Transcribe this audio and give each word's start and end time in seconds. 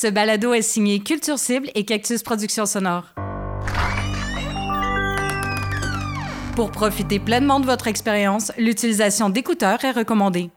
Ce 0.00 0.06
balado 0.06 0.54
est 0.54 0.62
signé 0.62 1.00
Culture 1.00 1.38
Cible 1.38 1.70
et 1.74 1.84
Cactus 1.84 2.22
Productions 2.22 2.64
Sonore. 2.64 3.04
Pour 6.56 6.70
profiter 6.70 7.18
pleinement 7.18 7.60
de 7.60 7.66
votre 7.66 7.86
expérience, 7.86 8.50
l'utilisation 8.56 9.28
d'écouteurs 9.28 9.84
est 9.84 9.90
recommandée. 9.90 10.48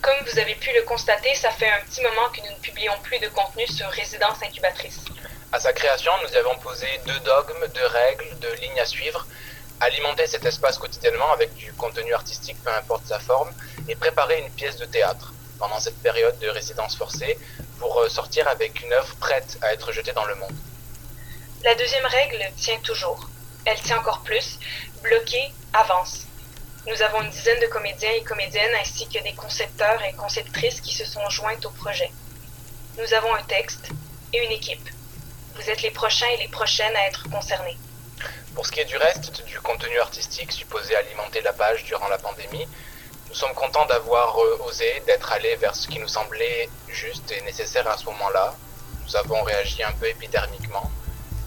Comme 0.00 0.14
vous 0.32 0.38
avez 0.38 0.54
pu 0.54 0.70
le 0.76 0.86
constater, 0.86 1.34
ça 1.34 1.50
fait 1.50 1.66
un 1.66 1.84
petit 1.86 2.02
moment 2.02 2.28
que 2.32 2.40
nous 2.42 2.56
ne 2.56 2.62
publions 2.62 2.92
plus 3.02 3.18
de 3.18 3.26
contenu 3.30 3.66
sur 3.66 3.88
Résidence 3.88 4.40
Incubatrice. 4.44 5.00
À 5.50 5.58
sa 5.58 5.72
création, 5.72 6.12
nous 6.22 6.36
avons 6.36 6.56
posé 6.60 6.86
deux 7.04 7.18
dogmes, 7.24 7.66
deux 7.74 7.86
règles, 7.86 8.38
deux 8.40 8.54
lignes 8.62 8.78
à 8.80 8.86
suivre. 8.86 9.26
Alimenter 9.80 10.26
cet 10.26 10.44
espace 10.44 10.78
quotidiennement 10.78 11.32
avec 11.32 11.54
du 11.54 11.72
contenu 11.72 12.12
artistique, 12.14 12.56
peu 12.64 12.72
importe 12.72 13.06
sa 13.06 13.18
forme, 13.18 13.52
et 13.88 13.96
préparer 13.96 14.38
une 14.40 14.50
pièce 14.50 14.76
de 14.76 14.84
théâtre 14.84 15.32
pendant 15.58 15.80
cette 15.80 16.00
période 16.02 16.38
de 16.38 16.48
résidence 16.48 16.96
forcée 16.96 17.38
pour 17.78 18.04
sortir 18.08 18.46
avec 18.48 18.80
une 18.82 18.92
œuvre 18.92 19.14
prête 19.16 19.58
à 19.62 19.72
être 19.72 19.92
jetée 19.92 20.12
dans 20.12 20.24
le 20.24 20.34
monde. 20.36 20.54
La 21.64 21.74
deuxième 21.76 22.06
règle 22.06 22.44
tient 22.56 22.78
toujours. 22.78 23.28
Elle 23.64 23.80
tient 23.80 23.98
encore 23.98 24.22
plus. 24.22 24.58
Bloquer 25.02 25.52
avance. 25.72 26.26
Nous 26.88 27.00
avons 27.02 27.22
une 27.22 27.30
dizaine 27.30 27.60
de 27.60 27.66
comédiens 27.66 28.10
et 28.10 28.24
comédiennes 28.24 28.74
ainsi 28.80 29.08
que 29.08 29.22
des 29.22 29.34
concepteurs 29.34 30.02
et 30.02 30.12
conceptrices 30.14 30.80
qui 30.80 30.92
se 30.92 31.04
sont 31.04 31.28
jointes 31.30 31.64
au 31.64 31.70
projet. 31.70 32.10
Nous 32.98 33.14
avons 33.14 33.32
un 33.34 33.42
texte 33.44 33.88
et 34.32 34.44
une 34.44 34.50
équipe. 34.50 34.88
Vous 35.54 35.70
êtes 35.70 35.82
les 35.82 35.92
prochains 35.92 36.26
et 36.28 36.38
les 36.38 36.48
prochaines 36.48 36.96
à 36.96 37.06
être 37.06 37.30
concernés. 37.30 37.78
Pour 38.54 38.66
ce 38.66 38.72
qui 38.72 38.80
est 38.80 38.84
du 38.84 38.96
reste, 38.96 39.44
du 39.46 39.58
contenu 39.60 39.98
artistique 39.98 40.52
supposé 40.52 40.94
alimenter 40.94 41.40
la 41.40 41.52
page 41.52 41.84
durant 41.84 42.08
la 42.08 42.18
pandémie, 42.18 42.66
nous 43.28 43.34
sommes 43.34 43.54
contents 43.54 43.86
d'avoir 43.86 44.38
euh, 44.38 44.58
osé, 44.66 45.02
d'être 45.06 45.32
allés 45.32 45.56
vers 45.56 45.74
ce 45.74 45.88
qui 45.88 45.98
nous 45.98 46.08
semblait 46.08 46.68
juste 46.88 47.32
et 47.32 47.40
nécessaire 47.42 47.88
à 47.88 47.96
ce 47.96 48.04
moment-là. 48.04 48.54
Nous 49.06 49.16
avons 49.16 49.42
réagi 49.42 49.82
un 49.82 49.92
peu 49.92 50.06
épidermiquement. 50.06 50.90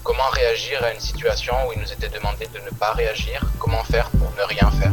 Comment 0.02 0.28
réagir 0.30 0.82
à 0.82 0.92
une 0.92 1.00
situation 1.00 1.54
où 1.66 1.72
il 1.72 1.80
nous 1.80 1.92
était 1.92 2.08
demandé 2.08 2.46
de 2.48 2.58
ne 2.58 2.70
pas 2.70 2.92
réagir? 2.92 3.40
Comment 3.60 3.84
faire 3.84 4.10
pour 4.10 4.32
ne 4.32 4.42
rien 4.42 4.70
faire? 4.72 4.92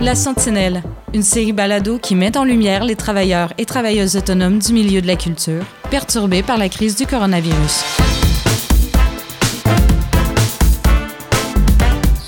La 0.00 0.14
Sentinelle, 0.14 0.82
une 1.14 1.22
série 1.22 1.52
balado 1.52 1.98
qui 1.98 2.14
met 2.14 2.38
en 2.38 2.44
lumière 2.44 2.84
les 2.84 2.96
travailleurs 2.96 3.52
et 3.58 3.66
travailleuses 3.66 4.16
autonomes 4.16 4.58
du 4.58 4.72
milieu 4.72 5.02
de 5.02 5.06
la 5.06 5.16
culture, 5.16 5.62
perturbés 5.90 6.42
par 6.42 6.56
la 6.56 6.70
crise 6.70 6.96
du 6.96 7.06
coronavirus. 7.06 7.84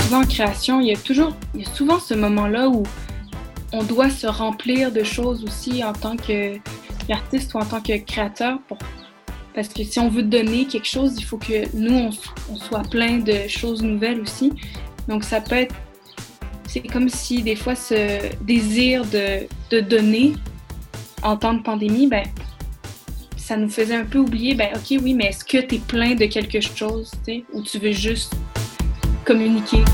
Souvent 0.00 0.20
en 0.20 0.26
création, 0.26 0.80
il 0.80 0.88
y 0.88 0.92
a 0.92 0.96
toujours, 0.96 1.34
il 1.54 1.62
y 1.62 1.64
a 1.64 1.70
souvent 1.70 1.98
ce 1.98 2.12
moment-là 2.12 2.68
où 2.68 2.82
on 3.72 3.82
doit 3.82 4.10
se 4.10 4.26
remplir 4.26 4.92
de 4.92 5.02
choses 5.02 5.44
aussi 5.44 5.82
en 5.82 5.94
tant 5.94 6.16
qu'artiste 6.16 7.54
ou 7.54 7.58
en 7.58 7.64
tant 7.64 7.80
que 7.80 7.96
créateur. 7.96 8.58
Parce 9.54 9.69
que 9.69 9.82
si 9.82 9.98
on 9.98 10.08
veut 10.10 10.24
donner 10.24 10.66
quelque 10.66 10.88
chose, 10.88 11.14
il 11.16 11.24
faut 11.24 11.38
que 11.38 11.74
nous, 11.74 12.10
on 12.50 12.56
soit 12.56 12.82
plein 12.91 13.19
de 13.19 13.48
choses 13.48 13.82
nouvelles 13.82 14.20
aussi. 14.20 14.52
Donc 15.08 15.24
ça 15.24 15.41
peut 15.41 15.56
être 15.56 15.74
c'est 16.75 16.80
comme 16.80 17.08
si 17.08 17.41
des 17.44 17.55
fois 17.55 17.77
ce 17.77 18.34
désir 18.42 19.05
de, 19.05 19.47
de, 19.70 19.78
donner 19.78 20.33
en 21.22 21.36
temps 21.36 21.55
de 21.55 21.62
pandémie, 21.62 22.08
ben, 22.08 22.25
ça 23.36 23.56
nous 23.56 23.69
faisait 23.69 23.94
un 23.94 24.05
peu 24.05 24.19
oublier, 24.19 24.56
ben 24.56 24.70
ok 24.75 24.98
oui, 25.00 25.14
mais 25.14 25.27
est-ce 25.27 25.44
que 25.44 25.58
tu 25.58 25.77
es 25.77 25.78
plein 25.78 26.16
de 26.16 26.27
quelque 26.27 26.61
chose, 26.61 27.12
tu 27.25 27.33
sais, 27.33 27.44
ou 27.53 27.62
tu 27.62 27.78
veux 27.78 27.92
juste 27.92 28.34
communiquer? 29.25 29.84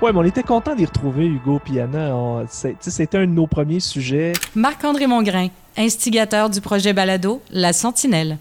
Ouais, 0.00 0.12
mais 0.12 0.18
on 0.18 0.24
était 0.24 0.44
content 0.44 0.76
d'y 0.76 0.84
retrouver 0.84 1.26
Hugo 1.26 1.58
Piana. 1.58 2.12
C'était 2.48 3.18
un 3.18 3.26
de 3.26 3.32
nos 3.32 3.48
premiers 3.48 3.80
sujets. 3.80 4.32
Marc-André 4.54 5.08
Mongrain, 5.08 5.48
instigateur 5.76 6.48
du 6.48 6.60
projet 6.60 6.92
Balado, 6.92 7.42
La 7.50 7.72
Sentinelle. 7.72 8.38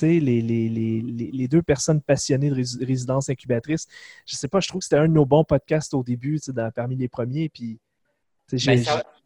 Les, 0.00 0.20
les, 0.20 0.40
les, 0.40 1.00
les, 1.32 1.48
deux 1.48 1.62
personnes 1.62 2.00
passionnées 2.00 2.50
de 2.50 2.84
résidence 2.84 3.28
incubatrice. 3.28 3.86
Je 4.26 4.36
sais 4.36 4.48
pas, 4.48 4.60
je 4.60 4.68
trouve 4.68 4.80
que 4.80 4.84
c'était 4.84 4.96
un 4.96 5.08
de 5.08 5.12
nos 5.12 5.26
bons 5.26 5.44
podcasts 5.44 5.94
au 5.94 6.02
début, 6.02 6.40
dans, 6.48 6.70
parmi 6.70 6.96
les 6.96 7.08
premiers. 7.08 7.48
Puis, 7.48 7.78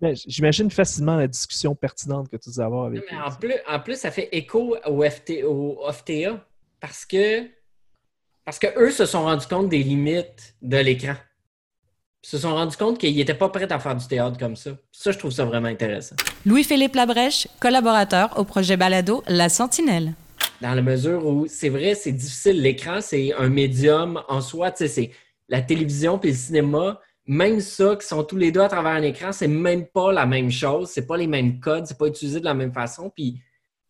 ben, 0.00 0.14
j'imagine 0.26 0.70
facilement 0.70 1.16
la 1.16 1.26
discussion 1.26 1.74
pertinente 1.74 2.28
que 2.28 2.36
tu 2.36 2.50
vas 2.50 2.64
avoir 2.64 2.86
avec 2.86 3.02
eux. 3.02 3.16
En 3.16 3.30
plus, 3.32 3.54
en 3.68 3.80
plus, 3.80 3.98
ça 3.98 4.10
fait 4.10 4.28
écho 4.32 4.76
au, 4.86 5.02
FT, 5.02 5.44
au 5.44 5.80
FTA 5.90 6.44
parce 6.80 7.04
que, 7.04 7.46
parce 8.44 8.58
que 8.58 8.66
eux 8.78 8.90
se 8.90 9.06
sont 9.06 9.22
rendus 9.22 9.46
compte 9.46 9.68
des 9.68 9.82
limites 9.82 10.56
de 10.62 10.76
l'écran 10.76 11.16
se 12.26 12.38
sont 12.38 12.54
rendus 12.54 12.76
compte 12.76 12.98
qu'ils 12.98 13.14
n'étaient 13.14 13.34
pas 13.34 13.48
prêts 13.50 13.70
à 13.70 13.78
faire 13.78 13.94
du 13.94 14.04
théâtre 14.04 14.36
comme 14.36 14.56
ça. 14.56 14.72
Ça, 14.90 15.12
je 15.12 15.18
trouve 15.18 15.30
ça 15.30 15.44
vraiment 15.44 15.68
intéressant. 15.68 16.16
Louis-Philippe 16.44 16.96
Labrèche, 16.96 17.46
collaborateur 17.60 18.36
au 18.36 18.42
projet 18.42 18.76
Balado 18.76 19.22
La 19.28 19.48
Sentinelle. 19.48 20.12
Dans 20.60 20.74
la 20.74 20.82
mesure 20.82 21.26
où, 21.26 21.46
c'est 21.48 21.68
vrai, 21.68 21.94
c'est 21.94 22.12
difficile. 22.12 22.60
L'écran, 22.62 23.00
c'est 23.00 23.32
un 23.34 23.48
médium 23.48 24.22
en 24.28 24.40
soi. 24.40 24.70
Tu 24.70 24.78
sais, 24.78 24.88
c'est 24.88 25.10
la 25.48 25.60
télévision 25.60 26.18
puis 26.18 26.30
le 26.30 26.36
cinéma. 26.36 27.00
Même 27.26 27.60
ça, 27.60 27.96
qui 27.96 28.06
sont 28.06 28.22
tous 28.24 28.36
les 28.36 28.52
deux 28.52 28.60
à 28.60 28.68
travers 28.68 28.92
un 28.92 29.02
écran, 29.02 29.32
c'est 29.32 29.48
même 29.48 29.86
pas 29.86 30.12
la 30.12 30.26
même 30.26 30.50
chose. 30.50 30.90
C'est 30.90 31.06
pas 31.06 31.16
les 31.16 31.26
mêmes 31.26 31.60
codes. 31.60 31.86
C'est 31.86 31.98
pas 31.98 32.06
utilisé 32.06 32.40
de 32.40 32.44
la 32.44 32.54
même 32.54 32.72
façon. 32.72 33.10
Puis, 33.10 33.40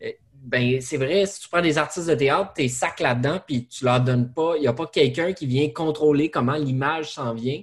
euh, 0.02 0.10
ben, 0.32 0.80
c'est 0.80 0.96
vrai, 0.96 1.26
si 1.26 1.40
tu 1.40 1.48
prends 1.48 1.62
des 1.62 1.78
artistes 1.78 2.08
de 2.08 2.14
théâtre, 2.14 2.52
tu 2.56 2.62
es 2.62 2.68
sac 2.68 2.98
là-dedans, 3.00 3.40
puis 3.46 3.66
tu 3.68 3.84
leur 3.84 4.00
donnes 4.00 4.32
pas. 4.32 4.54
Il 4.56 4.62
n'y 4.62 4.66
a 4.66 4.72
pas 4.72 4.86
quelqu'un 4.86 5.32
qui 5.32 5.46
vient 5.46 5.68
contrôler 5.68 6.30
comment 6.30 6.56
l'image 6.56 7.12
s'en 7.12 7.34
vient 7.34 7.60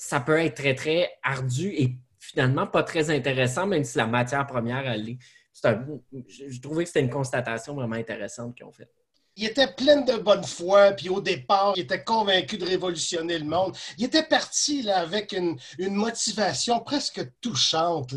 ça 0.00 0.18
peut 0.18 0.38
être 0.38 0.54
très, 0.54 0.74
très 0.74 1.10
ardu 1.22 1.68
et 1.76 1.94
finalement 2.18 2.66
pas 2.66 2.82
très 2.82 3.10
intéressant, 3.10 3.66
même 3.66 3.84
si 3.84 3.98
la 3.98 4.06
matière 4.06 4.46
première, 4.46 4.88
elle 4.88 5.10
est. 5.10 5.18
je, 5.64 6.60
trouvais 6.60 6.84
que 6.84 6.88
c'était 6.88 7.00
une 7.00 7.10
constatation 7.10 7.74
vraiment 7.74 7.96
intéressante 7.96 8.54
qu'ils 8.54 8.66
ont 8.66 8.72
faite. 8.72 8.90
Il 9.36 9.46
était 9.46 9.68
plein 9.68 10.00
de 10.00 10.14
bonne 10.14 10.44
foi, 10.44 10.90
puis 10.92 11.08
au 11.08 11.20
départ, 11.20 11.72
il 11.76 11.82
était 11.82 12.02
convaincu 12.02 12.58
de 12.58 12.66
révolutionner 12.66 13.38
le 13.38 13.44
monde. 13.44 13.74
Il 13.96 14.04
était 14.04 14.24
parti 14.24 14.82
là, 14.82 14.98
avec 14.98 15.32
une, 15.32 15.56
une 15.78 15.94
motivation 15.94 16.80
presque 16.80 17.22
touchante. 17.40 18.12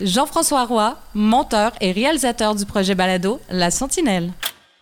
Jean-François 0.00 0.64
Roy, 0.64 0.96
monteur 1.12 1.72
et 1.80 1.92
réalisateur 1.92 2.54
du 2.54 2.64
projet 2.64 2.94
Balado, 2.94 3.40
La 3.50 3.70
Sentinelle. 3.70 4.32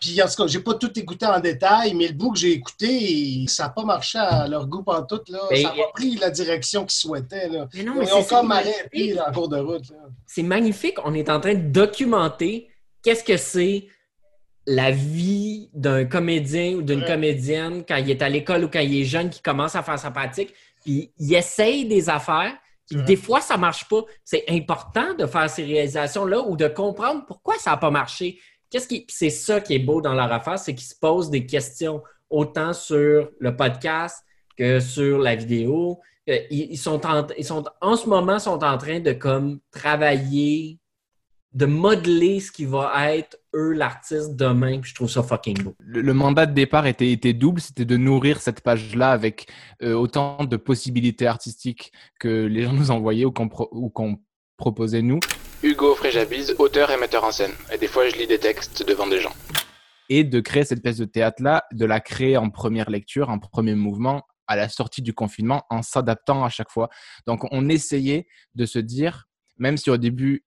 Puis 0.03 0.21
en 0.21 0.27
tout 0.27 0.35
cas, 0.35 0.47
j'ai 0.49 0.59
pas 0.59 0.75
tout 0.75 0.99
écouté 0.99 1.27
en 1.27 1.39
détail, 1.39 1.95
mais 1.95 2.09
le 2.09 2.15
bout 2.15 2.33
que 2.33 2.39
j'ai 2.41 2.51
écouté, 2.51 3.45
ça 3.47 3.65
n'a 3.65 3.69
pas 3.69 3.85
marché 3.85 4.19
à 4.19 4.49
leur 4.49 4.67
goût 4.67 4.83
en 4.89 5.05
tout. 5.05 5.21
Là. 5.29 5.39
ça 5.49 5.63
n'a 5.63 5.69
pas 5.71 5.93
pris 5.95 6.17
la 6.17 6.31
direction 6.31 6.85
qu'ils 6.85 6.99
souhaitaient. 6.99 7.49
Là. 7.49 7.69
Mais 7.73 7.85
non, 7.85 7.95
mais 7.97 8.07
Ils 8.07 8.13
ont 8.13 8.25
comme 8.25 8.51
arrêté 8.51 9.17
en 9.25 9.31
cours 9.31 9.49
de 9.49 9.59
route. 9.59 9.85
C'est 10.27 10.43
magnifique. 10.43 10.97
On 11.05 11.15
est 11.15 11.31
en 11.31 11.39
train 11.39 11.55
de 11.55 11.71
documenter 11.71 12.69
qu'est-ce 13.05 13.23
que 13.23 13.37
c'est 13.37 13.87
la 14.67 14.91
vie 14.91 15.71
d'un 15.73 16.05
comédien 16.05 16.75
ou 16.75 16.83
d'une 16.83 17.05
comédienne 17.05 17.85
quand 17.87 17.97
il 17.97 18.11
est 18.11 18.23
à 18.23 18.29
l'école 18.29 18.65
ou 18.65 18.69
quand 18.69 18.81
il 18.81 19.03
est 19.03 19.05
jeune, 19.05 19.31
qui 19.31 19.41
commence 19.41 19.77
à 19.77 19.85
faire 19.85 20.01
sa 20.01 20.11
pratique. 20.11 20.53
Puis 20.85 21.13
il 21.17 21.33
essaye 21.33 21.85
des 21.87 22.11
affaires. 22.11 22.53
des 22.91 23.17
fois, 23.17 23.41
ça 23.41 23.55
ne 23.55 23.61
marche 23.61 23.89
pas. 23.89 24.03
C'est 24.25 24.47
important 24.49 25.15
de 25.15 25.27
faire 25.27 25.49
ces 25.49 25.63
réalisations-là 25.63 26.41
ou 26.41 26.57
de 26.57 26.67
comprendre 26.67 27.25
pourquoi 27.25 27.55
ça 27.59 27.71
n'a 27.71 27.77
pas 27.77 27.93
marché 27.93 28.41
qu'est-ce 28.73 28.89
qui. 28.89 29.05
C'est 29.09 29.31
ça 29.31 29.61
qui 29.61 29.75
est 29.75 29.79
beau 29.79 30.01
dans 30.01 30.15
leur 30.15 30.33
affaire, 30.33 30.59
c'est 30.59 30.75
qu'ils 30.75 30.89
se 30.89 30.99
posent 30.99 31.31
des 31.31 31.47
questions 31.47 32.03
autant 32.31 32.73
sur 32.73 33.31
le 33.39 33.57
podcast 33.57 34.25
que 34.57 34.81
sur 34.81 35.19
la 35.19 35.37
vidéo. 35.37 36.01
Euh, 36.29 36.39
ils, 36.51 36.79
sont 36.79 37.01
en, 37.05 37.27
ce 37.97 38.09
moment 38.09 38.39
sont 38.39 38.63
en 38.63 38.79
train 38.79 39.01
de 39.01 39.13
comme 39.13 39.59
travailler, 39.73 40.79
de 41.53 41.67
modeler 41.67 42.39
ce 42.39 42.53
qui 42.53 42.65
va 42.65 43.13
être 43.13 43.39
eux 43.55 43.73
l'artiste 43.73 44.37
demain. 44.37 44.81
je 44.83 44.95
trouve 44.95 45.11
ça 45.11 45.23
fucking 45.23 45.63
beau. 45.63 45.75
Le, 45.81 46.15
mandat 46.15 46.47
de 46.47 46.55
départ 46.55 46.87
était, 46.87 47.11
était 47.11 47.33
double, 47.33 47.61
c'était 47.61 47.85
de 47.85 47.97
nourrir 47.97 48.41
cette 48.41 48.61
page-là 48.61 49.11
avec 49.11 49.49
euh, 49.83 49.95
autant 49.95 50.45
de 50.45 50.57
possibilités 50.57 51.27
artistiques 51.27 51.93
que 52.21 52.47
les 52.47 52.63
gens 52.63 52.73
nous 52.73 52.93
envoyaient 52.93 53.25
ou 53.25 53.33
qu'on 53.33 54.21
proposait 54.57 55.03
nous. 55.03 55.19
Hugo 55.65 55.95
Fréjabise, 55.95 56.57
auteur 56.59 56.91
et 56.91 56.97
metteur 56.97 57.23
en 57.23 57.31
scène. 57.31 57.53
Et 57.73 57.79
des 57.79 57.87
fois, 57.87 58.09
je 58.09 58.17
lis 58.17 58.27
des 58.27 58.41
textes 58.41 58.85
devant 58.85 59.07
des 59.07 59.21
gens. 59.21 59.33
Et 60.09 60.25
de 60.25 60.41
créer 60.41 60.65
cette 60.65 60.83
pièce 60.83 60.97
de 60.97 61.05
théâtre-là, 61.05 61.65
de 61.71 61.85
la 61.85 62.01
créer 62.01 62.37
en 62.37 62.51
première 62.51 62.91
lecture, 62.91 63.31
en 63.31 63.39
premier 63.39 63.77
mouvement, 63.77 64.27
à 64.49 64.57
la 64.57 64.69
sortie 64.69 65.03
du 65.03 65.15
confinement, 65.15 65.63
en 65.71 65.83
s'adaptant 65.83 66.45
à 66.45 66.49
chaque 66.49 66.71
fois. 66.71 66.89
Donc, 67.29 67.47
on 67.53 67.69
essayait 67.69 68.27
de 68.57 68.67
se 68.67 68.81
dire, 68.81 69.29
même 69.57 69.77
si 69.77 69.89
au 69.89 69.99
début, 69.99 70.45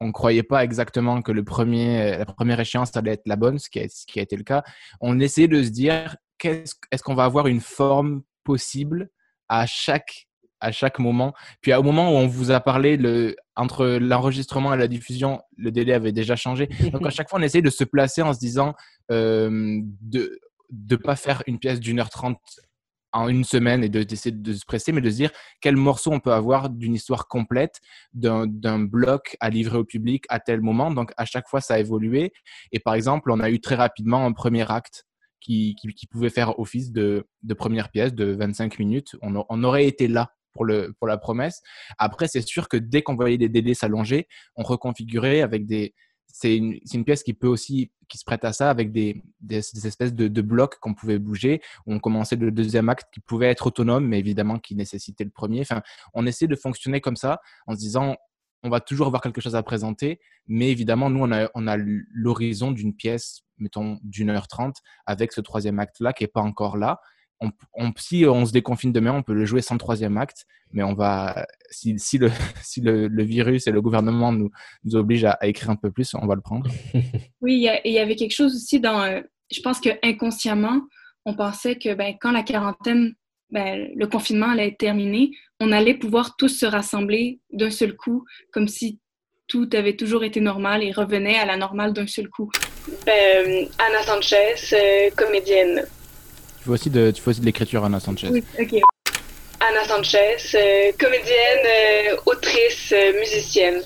on 0.00 0.06
ne 0.06 0.12
croyait 0.12 0.42
pas 0.42 0.64
exactement 0.64 1.20
que 1.20 1.32
le 1.32 1.44
premier, 1.44 2.16
la 2.16 2.24
première 2.24 2.58
échéance 2.58 2.96
allait 2.96 3.12
être 3.12 3.26
la 3.26 3.36
bonne, 3.36 3.58
ce 3.58 3.68
qui 3.68 3.80
a, 3.80 3.88
ce 3.90 4.06
qui 4.06 4.20
a 4.20 4.22
été 4.22 4.36
le 4.36 4.44
cas, 4.44 4.62
on 5.02 5.20
essayait 5.20 5.48
de 5.48 5.62
se 5.62 5.68
dire, 5.68 6.16
est-ce 6.42 7.02
qu'on 7.02 7.14
va 7.14 7.24
avoir 7.24 7.46
une 7.46 7.60
forme 7.60 8.22
possible 8.42 9.10
à 9.50 9.66
chaque 9.66 10.25
à 10.66 10.72
chaque 10.72 10.98
moment. 10.98 11.32
Puis 11.60 11.72
au 11.72 11.82
moment 11.84 12.10
où 12.10 12.14
on 12.14 12.26
vous 12.26 12.50
a 12.50 12.58
parlé, 12.58 12.96
le, 12.96 13.36
entre 13.54 13.86
l'enregistrement 13.86 14.74
et 14.74 14.76
la 14.76 14.88
diffusion, 14.88 15.40
le 15.56 15.70
délai 15.70 15.92
avait 15.92 16.10
déjà 16.10 16.34
changé. 16.34 16.68
Donc 16.92 17.06
à 17.06 17.10
chaque 17.10 17.30
fois, 17.30 17.38
on 17.38 17.42
essaye 17.42 17.62
de 17.62 17.70
se 17.70 17.84
placer 17.84 18.20
en 18.20 18.34
se 18.34 18.40
disant 18.40 18.74
euh, 19.12 19.80
de 20.00 20.40
ne 20.72 20.96
pas 20.96 21.14
faire 21.14 21.44
une 21.46 21.60
pièce 21.60 21.78
d'une 21.78 22.00
heure 22.00 22.10
trente 22.10 22.40
en 23.12 23.28
une 23.28 23.44
semaine 23.44 23.84
et 23.84 23.88
d'essayer 23.88 24.34
de, 24.34 24.52
se 24.52 24.64
presser, 24.66 24.90
mais 24.90 25.00
de 25.00 25.08
se 25.08 25.14
dire 25.14 25.30
quel 25.60 25.76
morceau 25.76 26.12
on 26.12 26.18
peut 26.18 26.32
avoir 26.32 26.68
d'une 26.68 26.94
histoire 26.94 27.28
complète, 27.28 27.80
d'un 28.12 28.78
bloc 28.80 29.36
à 29.38 29.48
livrer 29.48 29.78
au 29.78 29.84
public 29.84 30.24
à 30.28 30.40
tel 30.40 30.60
moment. 30.60 30.90
Donc 30.90 31.12
à 31.16 31.24
chaque 31.24 31.48
fois, 31.48 31.60
ça 31.60 31.74
a 31.74 31.78
évolué. 31.78 32.32
Et 32.72 32.80
par 32.80 32.94
exemple, 32.94 33.30
on 33.30 33.38
a 33.38 33.50
eu 33.50 33.60
très 33.60 33.76
rapidement 33.76 34.26
un 34.26 34.32
premier 34.32 34.68
acte 34.68 35.06
qui, 35.40 35.76
qui, 35.76 36.06
pouvait 36.08 36.28
faire 36.28 36.58
office 36.58 36.90
de, 36.90 37.24
de, 37.44 37.54
première 37.54 37.90
pièce 37.90 38.12
de 38.12 38.32
25 38.32 38.80
minutes. 38.80 39.14
On 39.22 39.62
aurait 39.62 39.86
été 39.86 40.08
là 40.08 40.32
pour, 40.56 40.64
le, 40.64 40.94
pour 40.98 41.06
la 41.06 41.18
promesse. 41.18 41.62
Après, 41.98 42.26
c'est 42.26 42.40
sûr 42.40 42.68
que 42.68 42.76
dès 42.76 43.02
qu'on 43.02 43.14
voyait 43.14 43.38
des 43.38 43.48
DD 43.48 43.74
s'allonger, 43.74 44.26
on 44.56 44.62
reconfigurait 44.62 45.42
avec 45.42 45.66
des, 45.66 45.94
c'est 46.26 46.56
une, 46.56 46.78
une, 46.92 47.04
pièce 47.04 47.22
qui 47.22 47.32
peut 47.32 47.48
aussi, 47.48 47.90
qui 48.08 48.18
se 48.18 48.24
prête 48.24 48.44
à 48.44 48.52
ça 48.52 48.68
avec 48.68 48.92
des, 48.92 49.22
des, 49.40 49.58
espèces 49.86 50.12
de, 50.12 50.42
blocs 50.42 50.78
qu'on 50.80 50.92
pouvait 50.92 51.18
bouger. 51.18 51.62
On 51.86 51.98
commençait 51.98 52.36
le 52.36 52.50
deuxième 52.50 52.88
acte 52.88 53.08
qui 53.12 53.20
pouvait 53.20 53.46
être 53.46 53.68
autonome, 53.68 54.06
mais 54.06 54.18
évidemment 54.18 54.58
qui 54.58 54.74
nécessitait 54.74 55.24
le 55.24 55.30
premier. 55.30 55.60
Enfin, 55.62 55.82
on 56.12 56.26
essaie 56.26 56.46
de 56.46 56.56
fonctionner 56.56 57.00
comme 57.00 57.16
ça 57.16 57.40
en 57.66 57.74
se 57.74 57.78
disant, 57.78 58.16
on 58.62 58.68
va 58.68 58.80
toujours 58.80 59.06
avoir 59.06 59.22
quelque 59.22 59.40
chose 59.40 59.56
à 59.56 59.62
présenter, 59.62 60.20
mais 60.46 60.70
évidemment, 60.70 61.08
nous, 61.08 61.22
on 61.22 61.32
a, 61.32 61.48
on 61.54 61.66
a 61.66 61.76
l'horizon 61.78 62.70
d'une 62.70 62.94
pièce, 62.94 63.42
mettons, 63.58 63.98
d'une 64.02 64.30
heure 64.30 64.48
trente, 64.48 64.76
avec 65.06 65.32
ce 65.32 65.40
troisième 65.40 65.78
acte-là 65.78 66.12
qui 66.12 66.24
n'est 66.24 66.28
pas 66.28 66.42
encore 66.42 66.76
là 66.76 67.00
on, 67.40 67.92
si 67.96 68.24
on 68.26 68.46
se 68.46 68.52
déconfine 68.52 68.92
demain, 68.92 69.12
on 69.12 69.22
peut 69.22 69.34
le 69.34 69.44
jouer 69.44 69.60
sans 69.60 69.78
troisième 69.78 70.16
acte, 70.16 70.46
mais 70.72 70.82
on 70.82 70.94
va, 70.94 71.46
si, 71.70 71.98
si, 71.98 72.18
le, 72.18 72.30
si 72.62 72.80
le, 72.80 73.22
virus 73.22 73.66
et 73.66 73.70
le 73.70 73.82
gouvernement 73.82 74.32
nous, 74.32 74.50
nous 74.84 74.96
obligent 74.96 75.26
à, 75.26 75.46
écrire 75.46 75.70
un 75.70 75.76
peu 75.76 75.90
plus, 75.90 76.14
on 76.14 76.26
va 76.26 76.34
le 76.34 76.40
prendre. 76.40 76.70
Oui, 77.40 77.68
il 77.84 77.92
y, 77.92 77.98
avait 77.98 78.16
quelque 78.16 78.34
chose 78.34 78.56
aussi 78.56 78.80
dans, 78.80 79.02
euh, 79.02 79.20
je 79.52 79.60
pense 79.60 79.80
que 79.80 79.90
inconsciemment, 80.02 80.80
on 81.24 81.34
pensait 81.34 81.76
que 81.76 81.94
ben, 81.94 82.14
quand 82.20 82.32
la 82.32 82.42
quarantaine, 82.42 83.14
ben, 83.50 83.88
le 83.94 84.06
confinement 84.06 84.50
allait 84.50 84.68
être 84.68 84.78
terminé, 84.78 85.30
on 85.60 85.70
allait 85.70 85.94
pouvoir 85.94 86.36
tous 86.36 86.48
se 86.48 86.66
rassembler 86.66 87.40
d'un 87.52 87.70
seul 87.70 87.94
coup, 87.96 88.24
comme 88.52 88.68
si 88.68 89.00
tout 89.48 89.68
avait 89.72 89.96
toujours 89.96 90.24
été 90.24 90.40
normal 90.40 90.82
et 90.82 90.90
revenait 90.90 91.38
à 91.38 91.46
la 91.46 91.56
normale 91.56 91.92
d'un 91.92 92.06
seul 92.06 92.28
coup. 92.28 92.50
Ben, 93.04 93.68
Anna 93.78 94.02
Sanchez, 94.02 94.54
euh, 94.72 95.10
comédienne 95.16 95.86
fais 96.66 96.72
aussi 96.72 96.90
de, 96.90 97.10
tu 97.10 97.22
de 97.22 97.44
l'écriture, 97.44 97.84
Anna 97.84 98.00
Sanchez. 98.00 98.28
Oui, 98.30 98.44
ok. 98.58 98.80
Anna 99.60 99.84
Sanchez, 99.84 100.36
euh, 100.54 100.92
comédienne, 100.98 101.66
euh, 101.66 102.16
autrice, 102.26 102.92
euh, 102.92 103.18
musicienne. 103.18 103.82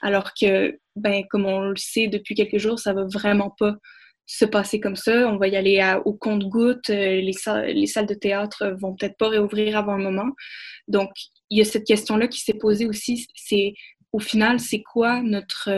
Alors 0.00 0.32
que, 0.32 0.78
ben, 0.96 1.24
comme 1.28 1.46
on 1.46 1.60
le 1.60 1.76
sait 1.76 2.08
depuis 2.08 2.34
quelques 2.34 2.58
jours, 2.58 2.78
ça 2.78 2.92
va 2.92 3.04
vraiment 3.12 3.50
pas 3.58 3.74
se 4.26 4.44
passer 4.44 4.80
comme 4.80 4.96
ça. 4.96 5.28
On 5.28 5.36
va 5.36 5.48
y 5.48 5.56
aller 5.56 5.96
au 6.04 6.14
compte-goutte. 6.14 6.88
Les, 6.88 7.20
les, 7.22 7.86
salles 7.86 8.06
de 8.06 8.14
théâtre 8.14 8.74
vont 8.80 8.94
peut-être 8.94 9.16
pas 9.16 9.28
réouvrir 9.28 9.76
avant 9.76 9.94
un 9.94 9.98
moment. 9.98 10.30
Donc, 10.88 11.10
il 11.50 11.58
y 11.58 11.60
a 11.60 11.64
cette 11.64 11.84
question-là 11.84 12.28
qui 12.28 12.40
s'est 12.40 12.54
posée 12.54 12.86
aussi. 12.86 13.26
C'est, 13.34 13.74
au 14.12 14.20
final, 14.20 14.60
c'est 14.60 14.82
quoi 14.82 15.20
notre, 15.22 15.68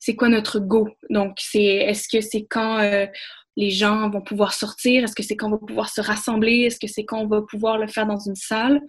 c'est 0.00 0.16
quoi 0.16 0.28
notre 0.28 0.58
go? 0.58 0.88
Donc, 1.10 1.36
c'est, 1.38 1.62
est-ce 1.62 2.08
que 2.08 2.20
c'est 2.20 2.46
quand 2.48 3.08
les 3.56 3.70
gens 3.70 4.08
vont 4.10 4.20
pouvoir 4.20 4.52
sortir? 4.52 5.04
Est-ce 5.04 5.14
que 5.14 5.22
c'est 5.22 5.36
quand 5.36 5.48
on 5.48 5.52
va 5.52 5.58
pouvoir 5.58 5.88
se 5.88 6.00
rassembler? 6.00 6.60
Est-ce 6.60 6.78
que 6.78 6.86
c'est 6.86 7.04
quand 7.04 7.20
on 7.20 7.26
va 7.26 7.42
pouvoir 7.42 7.78
le 7.78 7.86
faire 7.86 8.06
dans 8.06 8.18
une 8.18 8.34
salle? 8.34 8.80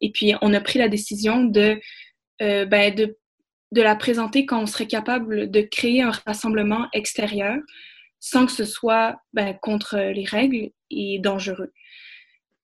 Et 0.00 0.10
puis, 0.10 0.34
on 0.42 0.54
a 0.54 0.60
pris 0.60 0.78
la 0.78 0.88
décision 0.88 1.44
de, 1.44 1.80
euh, 2.42 2.64
ben, 2.64 2.94
de 2.94 3.82
la 3.82 3.96
présenter 3.96 4.46
quand 4.46 4.60
on 4.60 4.66
serait 4.66 4.86
capable 4.86 5.50
de 5.50 5.60
créer 5.60 6.02
un 6.02 6.12
rassemblement 6.26 6.88
extérieur 6.92 7.58
sans 8.18 8.46
que 8.46 8.52
ce 8.52 8.64
soit 8.64 9.20
ben, 9.34 9.56
contre 9.60 9.98
les 9.98 10.24
règles 10.24 10.70
et 10.90 11.18
dangereux. 11.18 11.72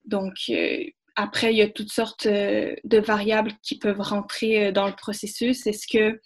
Donc, 0.04 0.34
euh, 0.48 0.84
après, 1.14 1.52
il 1.52 1.58
y 1.58 1.62
a 1.62 1.68
toutes 1.68 1.92
sortes 1.92 2.24
euh, 2.24 2.74
de 2.84 2.98
variables 2.98 3.52
qui 3.62 3.78
peuvent 3.78 4.00
rentrer 4.00 4.72
dans 4.72 4.86
le 4.86 4.94
processus. 4.94 5.66
Est-ce 5.66 5.86
que 5.86 6.20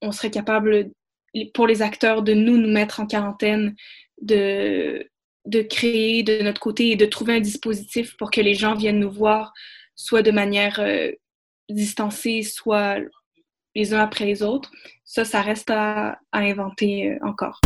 on 0.00 0.10
serait 0.10 0.30
capable 0.30 0.90
pour 1.54 1.66
les 1.66 1.82
acteurs 1.82 2.22
de 2.22 2.34
nous 2.34 2.58
nous 2.58 2.70
mettre 2.70 3.00
en 3.00 3.06
quarantaine, 3.06 3.74
de, 4.20 5.06
de 5.46 5.62
créer 5.62 6.22
de 6.22 6.42
notre 6.42 6.60
côté 6.60 6.90
et 6.90 6.96
de 6.96 7.06
trouver 7.06 7.36
un 7.36 7.40
dispositif 7.40 8.16
pour 8.16 8.30
que 8.30 8.40
les 8.40 8.54
gens 8.54 8.74
viennent 8.74 9.00
nous 9.00 9.10
voir, 9.10 9.52
soit 9.94 10.22
de 10.22 10.30
manière 10.30 10.78
euh, 10.78 11.10
distancée, 11.68 12.42
soit 12.42 12.98
les 13.74 13.94
uns 13.94 14.00
après 14.00 14.24
les 14.24 14.42
autres. 14.42 14.70
Ça, 15.04 15.24
ça 15.24 15.40
reste 15.42 15.70
à, 15.70 16.18
inventer 16.32 17.10
euh, 17.10 17.18
encore. 17.26 17.60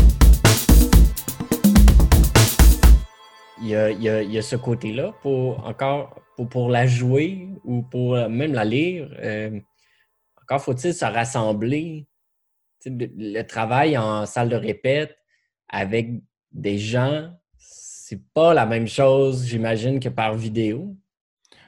Il 3.61 3.69
y, 3.69 3.75
a, 3.75 3.91
il, 3.91 4.03
y 4.03 4.09
a, 4.09 4.23
il 4.23 4.33
y 4.33 4.39
a, 4.39 4.43
ce 4.43 4.57
côté-là 4.57 5.13
pour 5.23 5.67
encore 5.67 6.21
pour, 6.37 6.49
pour, 6.49 6.69
la 6.69 6.87
jouer 6.87 7.49
ou 7.65 7.83
pour 7.83 8.15
euh, 8.15 8.29
même 8.29 8.53
la 8.53 8.65
lire. 8.65 9.09
encore 10.43 10.63
faut-il 10.63 10.93
se 10.93 11.05
rassembler 11.05 12.07
le 12.87 13.43
travail 13.43 13.97
en 13.99 14.27
salle 14.27 14.49
de 14.49 14.57
répète 14.57 15.17
avec 15.69 16.11
des 16.53 16.79
gens, 16.79 17.31
c'est 17.59 18.23
pas 18.33 18.55
la 18.55 18.67
même 18.67 18.87
chose, 18.87 19.45
j'imagine, 19.47 20.01
que 20.01 20.09
par 20.09 20.35
vidéo. 20.37 20.97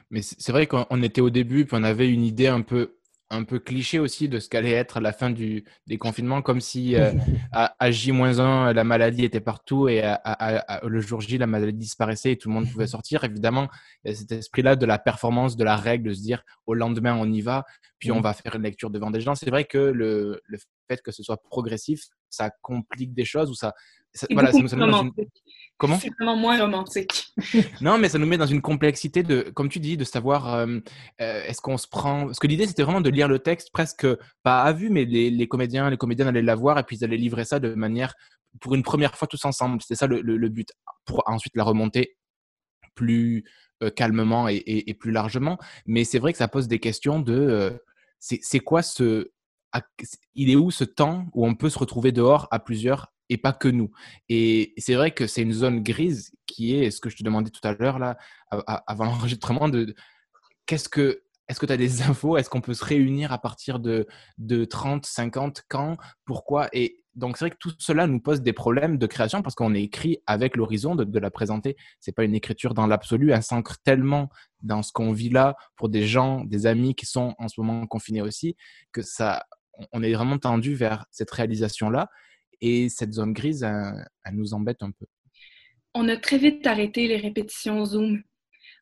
Mais 0.09 0.21
c'est 0.21 0.51
vrai 0.51 0.67
qu'on 0.67 1.03
était 1.03 1.21
au 1.21 1.29
début, 1.29 1.65
puis 1.65 1.77
on 1.79 1.83
avait 1.83 2.09
une 2.09 2.23
idée 2.23 2.47
un 2.47 2.61
peu 2.61 2.98
un 3.31 3.43
peu 3.43 3.59
cliché 3.59 3.99
aussi 3.99 4.27
de 4.27 4.39
ce 4.39 4.49
qu'allait 4.49 4.71
être 4.71 4.99
la 4.99 5.13
fin 5.13 5.29
du, 5.29 5.63
des 5.87 5.97
confinements, 5.97 6.41
comme 6.41 6.61
si 6.61 6.95
euh, 6.95 7.11
à, 7.51 7.91
J-1, 7.91 8.73
la 8.73 8.83
maladie 8.83 9.23
était 9.23 9.39
partout 9.39 9.87
et 9.87 10.01
à, 10.01 10.81
le 10.83 10.99
jour 10.99 11.21
J, 11.21 11.37
la 11.37 11.47
maladie 11.47 11.77
disparaissait 11.77 12.31
et 12.31 12.37
tout 12.37 12.49
le 12.49 12.55
monde 12.55 12.69
pouvait 12.69 12.87
sortir. 12.87 13.23
Évidemment, 13.23 13.67
il 14.03 14.11
y 14.11 14.13
a 14.13 14.17
cet 14.17 14.31
esprit-là 14.31 14.75
de 14.75 14.85
la 14.85 14.97
performance, 14.97 15.55
de 15.55 15.63
la 15.63 15.75
règle, 15.75 16.09
de 16.09 16.13
se 16.13 16.21
dire 16.21 16.43
au 16.65 16.73
lendemain, 16.73 17.15
on 17.15 17.31
y 17.31 17.41
va, 17.41 17.65
puis 17.99 18.11
on 18.11 18.21
va 18.21 18.33
faire 18.33 18.55
une 18.55 18.63
lecture 18.63 18.89
devant 18.89 19.11
des 19.11 19.21
gens. 19.21 19.35
C'est 19.35 19.49
vrai 19.49 19.65
que 19.65 19.77
le, 19.77 20.41
le 20.45 20.57
fait 20.89 21.01
que 21.01 21.11
ce 21.11 21.21
soit 21.21 21.41
progressif, 21.41 22.05
ça 22.29 22.49
complique 22.61 23.13
des 23.13 23.25
choses 23.25 23.49
ou 23.49 23.55
ça, 23.55 23.73
voilà, 24.31 24.51
ça, 24.51 24.59
nous, 24.59 25.11
Comment 25.79 25.97
C'est 25.97 26.09
vraiment 26.19 26.35
moins 26.35 26.59
romantique. 26.59 27.33
non, 27.81 27.97
mais 27.97 28.09
ça 28.09 28.17
nous 28.17 28.25
met 28.25 28.37
dans 28.37 28.45
une 28.45 28.61
complexité 28.61 29.23
de, 29.23 29.49
comme 29.55 29.69
tu 29.69 29.79
dis, 29.79 29.95
de 29.95 30.03
savoir 30.03 30.53
euh, 30.53 30.79
euh, 31.21 31.43
est-ce 31.45 31.61
qu'on 31.61 31.77
se 31.77 31.87
prend. 31.87 32.25
Parce 32.25 32.37
que 32.37 32.47
l'idée, 32.47 32.67
c'était 32.67 32.83
vraiment 32.83 32.99
de 32.99 33.09
lire 33.09 33.29
le 33.29 33.39
texte 33.39 33.71
presque 33.71 34.05
pas 34.43 34.61
à 34.63 34.73
vue, 34.73 34.89
mais 34.89 35.05
les, 35.05 35.47
comédiens, 35.47 35.89
les 35.89 35.95
comédiennes 35.95 36.27
allaient 36.27 36.41
la 36.41 36.55
voir 36.55 36.77
et 36.77 36.83
puis 36.83 36.97
ils 36.97 37.05
allaient 37.05 37.15
livrer 37.15 37.45
ça 37.45 37.59
de 37.59 37.73
manière 37.75 38.13
pour 38.59 38.75
une 38.75 38.83
première 38.83 39.15
fois 39.15 39.25
tous 39.25 39.45
ensemble. 39.45 39.81
C'était 39.81 39.95
ça 39.95 40.05
le, 40.05 40.49
but. 40.49 40.69
Pour 41.05 41.23
ensuite 41.25 41.55
la 41.55 41.63
remonter 41.63 42.17
plus 42.93 43.45
euh, 43.81 43.89
calmement 43.89 44.49
et, 44.49 44.93
plus 44.99 45.13
largement. 45.13 45.57
Mais 45.85 46.03
c'est 46.03 46.19
vrai 46.19 46.33
que 46.33 46.39
ça 46.39 46.49
pose 46.49 46.67
des 46.67 46.79
questions 46.79 47.21
de 47.21 47.81
c'est 48.19 48.59
quoi 48.59 48.81
ce. 48.81 49.31
il 50.35 50.49
est 50.49 50.57
où 50.57 50.71
ce 50.71 50.83
temps 50.83 51.25
où 51.33 51.47
on 51.47 51.55
peut 51.55 51.69
se 51.69 51.79
retrouver 51.79 52.11
dehors 52.11 52.49
à 52.51 52.59
plusieurs 52.59 53.13
et 53.29 53.37
pas 53.37 53.53
que 53.53 53.67
nous. 53.67 53.91
Et 54.27 54.73
c'est 54.77 54.95
vrai 54.95 55.11
que 55.11 55.27
c'est 55.27 55.41
une 55.41 55.53
zone 55.53 55.81
grise 55.81 56.31
qui 56.45 56.75
est 56.75 56.91
ce 56.91 56.99
que 56.99 57.09
je 57.09 57.17
te 57.17 57.23
demandais 57.23 57.51
tout 57.51 57.65
à 57.65 57.73
l'heure, 57.73 57.99
là, 57.99 58.17
avant 58.49 59.05
l'enregistrement, 59.05 59.69
de 59.69 59.93
qu'est-ce 60.65 60.89
que. 60.89 61.23
Est-ce 61.47 61.59
que 61.59 61.65
tu 61.65 61.73
as 61.73 61.77
des 61.77 62.03
infos? 62.03 62.37
Est-ce 62.37 62.47
qu'on 62.47 62.61
peut 62.61 62.75
se 62.75 62.85
réunir 62.85 63.31
à 63.33 63.39
partir 63.39 63.79
de, 63.79 64.05
de 64.37 64.65
30, 64.65 65.07
50 65.07 65.63
Quand? 65.67 65.97
Pourquoi? 66.23 66.69
Et 66.73 67.03
donc, 67.15 67.37
c'est 67.37 67.45
vrai 67.45 67.49
que 67.49 67.57
tout 67.59 67.73
cela 67.79 68.05
nous 68.05 68.19
pose 68.19 68.43
des 68.43 68.53
problèmes 68.53 68.99
de 68.99 69.07
création 69.07 69.41
parce 69.41 69.55
qu'on 69.55 69.73
est 69.73 69.81
écrit 69.81 70.19
avec 70.27 70.55
l'horizon 70.55 70.93
de, 70.93 71.03
de, 71.03 71.19
la 71.19 71.31
présenter. 71.31 71.75
C'est 71.99 72.11
pas 72.11 72.23
une 72.23 72.35
écriture 72.35 72.75
dans 72.75 72.85
l'absolu. 72.85 73.31
Elle 73.31 73.41
s'ancre 73.41 73.79
tellement 73.83 74.29
dans 74.61 74.83
ce 74.83 74.91
qu'on 74.91 75.11
vit 75.11 75.29
là 75.29 75.55
pour 75.75 75.89
des 75.89 76.05
gens, 76.05 76.43
des 76.45 76.67
amis 76.67 76.93
qui 76.93 77.07
sont 77.07 77.33
en 77.39 77.47
ce 77.47 77.59
moment 77.59 77.87
confinés 77.87 78.21
aussi, 78.21 78.55
que 78.91 79.01
ça, 79.01 79.43
on 79.91 80.03
est 80.03 80.13
vraiment 80.13 80.37
tendu 80.37 80.75
vers 80.75 81.05
cette 81.09 81.31
réalisation-là. 81.31 82.09
Et 82.61 82.89
cette 82.89 83.13
zone 83.13 83.33
grise, 83.33 83.63
elle, 83.63 84.35
nous 84.35 84.53
embête 84.53 84.81
un 84.83 84.91
peu. 84.91 85.05
On 85.93 86.07
a 86.09 86.17
très 86.17 86.37
vite 86.37 86.65
arrêté 86.67 87.07
les 87.07 87.17
répétitions 87.17 87.83
Zoom. 87.85 88.21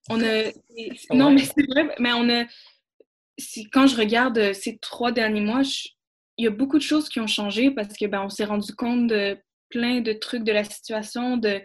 On 0.10 0.22
a... 0.22 0.52
Non, 1.14 1.32
mais 1.32 1.44
c'est 1.44 1.66
vrai, 1.68 1.96
mais 2.00 2.12
on 2.14 2.30
a... 2.30 2.46
Quand 3.72 3.86
je 3.88 3.96
regarde 3.96 4.54
ces 4.54 4.78
trois 4.80 5.12
derniers 5.12 5.42
mois, 5.42 5.62
il 6.38 6.46
y 6.46 6.48
a 6.48 6.52
beaucoup 6.52 6.78
de 6.78 6.84
choses 6.84 7.08
qui 7.08 7.20
ont 7.20 7.28
changé 7.28 7.72
parce 7.72 7.96
que 7.96 8.06
ben, 8.06 8.24
on 8.24 8.30
s'est 8.30 8.46
rendu 8.46 8.74
compte 8.74 9.08
de 9.08 9.38
plein 9.70 10.02
de 10.02 10.14
trucs 10.14 10.44
de 10.44 10.52
la 10.52 10.64
situation, 10.64 11.38
de, 11.38 11.62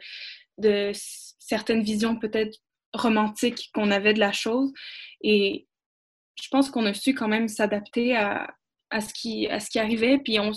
de 0.59 0.93
certaines 1.39 1.83
visions 1.83 2.19
peut-être 2.19 2.59
romantiques 2.93 3.71
qu'on 3.75 3.91
avait 3.91 4.15
de 4.15 4.21
la 4.21 4.33
chose. 4.33 4.73
Et 5.23 5.67
je 6.41 6.49
pense 6.49 6.71
qu'on 6.71 6.87
a 6.87 6.95
su 6.95 7.15
quand 7.15 7.29
même 7.29 7.49
s'adapter 7.49 8.17
à, 8.17 8.55
à, 8.91 9.01
ce 9.01 9.13
qui, 9.15 9.47
à 9.49 9.61
ce 9.61 9.71
qui 9.71 9.79
arrivait. 9.79 10.19
Puis 10.19 10.39
on, 10.39 10.53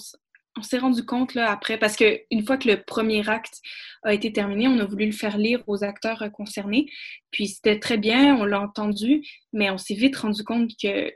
on 0.57 0.61
s'est 0.61 0.77
rendu 0.77 1.05
compte 1.05 1.33
là, 1.33 1.51
après, 1.51 1.77
parce 1.77 1.95
qu'une 1.95 2.45
fois 2.45 2.57
que 2.57 2.69
le 2.69 2.83
premier 2.83 3.27
acte 3.29 3.61
a 4.03 4.13
été 4.13 4.31
terminé, 4.31 4.67
on 4.67 4.79
a 4.79 4.85
voulu 4.85 5.05
le 5.05 5.11
faire 5.11 5.37
lire 5.37 5.61
aux 5.67 5.83
acteurs 5.83 6.23
concernés. 6.31 6.87
Puis 7.31 7.47
c'était 7.49 7.79
très 7.79 7.97
bien, 7.97 8.35
on 8.37 8.45
l'a 8.45 8.61
entendu, 8.61 9.21
mais 9.51 9.69
on 9.69 9.77
s'est 9.77 9.95
vite 9.95 10.15
rendu 10.15 10.43
compte 10.43 10.71
que 10.81 11.11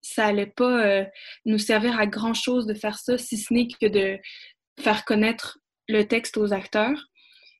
ça 0.00 0.26
allait 0.26 0.46
pas 0.46 0.84
euh, 0.84 1.04
nous 1.44 1.58
servir 1.58 1.98
à 1.98 2.06
grand 2.06 2.34
chose 2.34 2.66
de 2.66 2.74
faire 2.74 2.98
ça, 2.98 3.18
si 3.18 3.36
ce 3.36 3.52
n'est 3.52 3.66
que 3.66 3.86
de 3.86 4.18
faire 4.80 5.04
connaître 5.04 5.58
le 5.88 6.04
texte 6.04 6.36
aux 6.36 6.52
acteurs. 6.52 7.07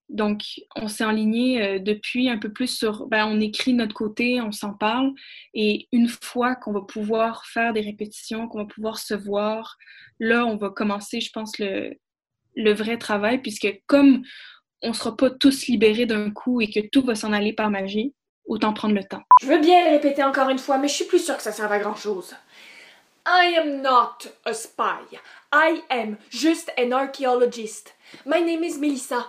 Donc, 0.09 0.43
on 0.75 0.89
s'est 0.89 1.05
enligné 1.05 1.63
euh, 1.63 1.79
depuis 1.79 2.31
un 2.31 2.39
peu 2.39 2.51
plus 2.51 2.67
sur, 2.67 3.07
ben, 3.09 3.27
on 3.27 3.41
écrit 3.41 3.75
notre 3.75 3.95
côté, 3.95 4.41
on 4.41 4.53
s'en 4.53 4.73
parle, 4.73 5.13
et 5.53 5.87
une 5.93 6.09
fois 6.09 6.55
qu'on 6.57 6.73
va 6.73 6.81
pouvoir 6.81 7.45
faire 7.45 7.75
des 7.75 7.83
répétitions, 7.83 8.49
qu'on 8.49 8.59
va 8.59 8.65
pouvoir 8.65 8.99
se 8.99 9.13
voir, 9.13 9.77
là, 10.19 10.47
on 10.47 10.57
va 10.57 10.71
commencer, 10.71 11.21
je 11.21 11.31
pense, 11.31 11.59
le, 11.59 11.93
vrai 12.73 12.97
travail, 12.97 13.39
puisque 13.43 13.69
comme 13.87 14.23
on 14.83 14.89
ne 14.89 14.95
sera 14.95 15.17
pas 15.17 15.31
tous 15.31 15.67
libérés 15.67 16.07
d'un 16.07 16.31
coup 16.31 16.61
et 16.61 16.71
que 16.71 16.81
tout 16.81 17.03
va 17.03 17.15
s'en 17.15 17.33
aller 17.33 17.53
par 17.53 17.71
magie, 17.71 18.15
autant 18.47 18.73
prendre 18.73 18.95
le 18.95 19.05
temps. 19.05 19.23
Je 19.43 19.47
veux 19.47 19.59
bien 19.59 19.85
le 19.85 19.91
répéter 19.91 20.23
encore 20.23 20.49
une 20.49 20.59
fois, 20.59 20.79
mais 20.79 20.89
je 20.89 20.95
suis 20.95 21.05
plus 21.05 21.25
sûre 21.25 21.37
que 21.37 21.43
ça 21.43 21.53
serve 21.53 21.73
à 21.73 21.79
grand 21.79 21.97
chose. 21.97 22.35
I 23.27 23.57
am 23.59 23.83
not 23.83 24.31
a 24.47 24.55
spy. 24.55 25.19
I 25.53 25.83
am 25.91 26.17
just 26.31 26.73
an 26.79 26.93
archaeologist. 26.93 27.95
My 28.25 28.41
name 28.41 28.65
is 28.65 28.79
Melissa. 28.79 29.27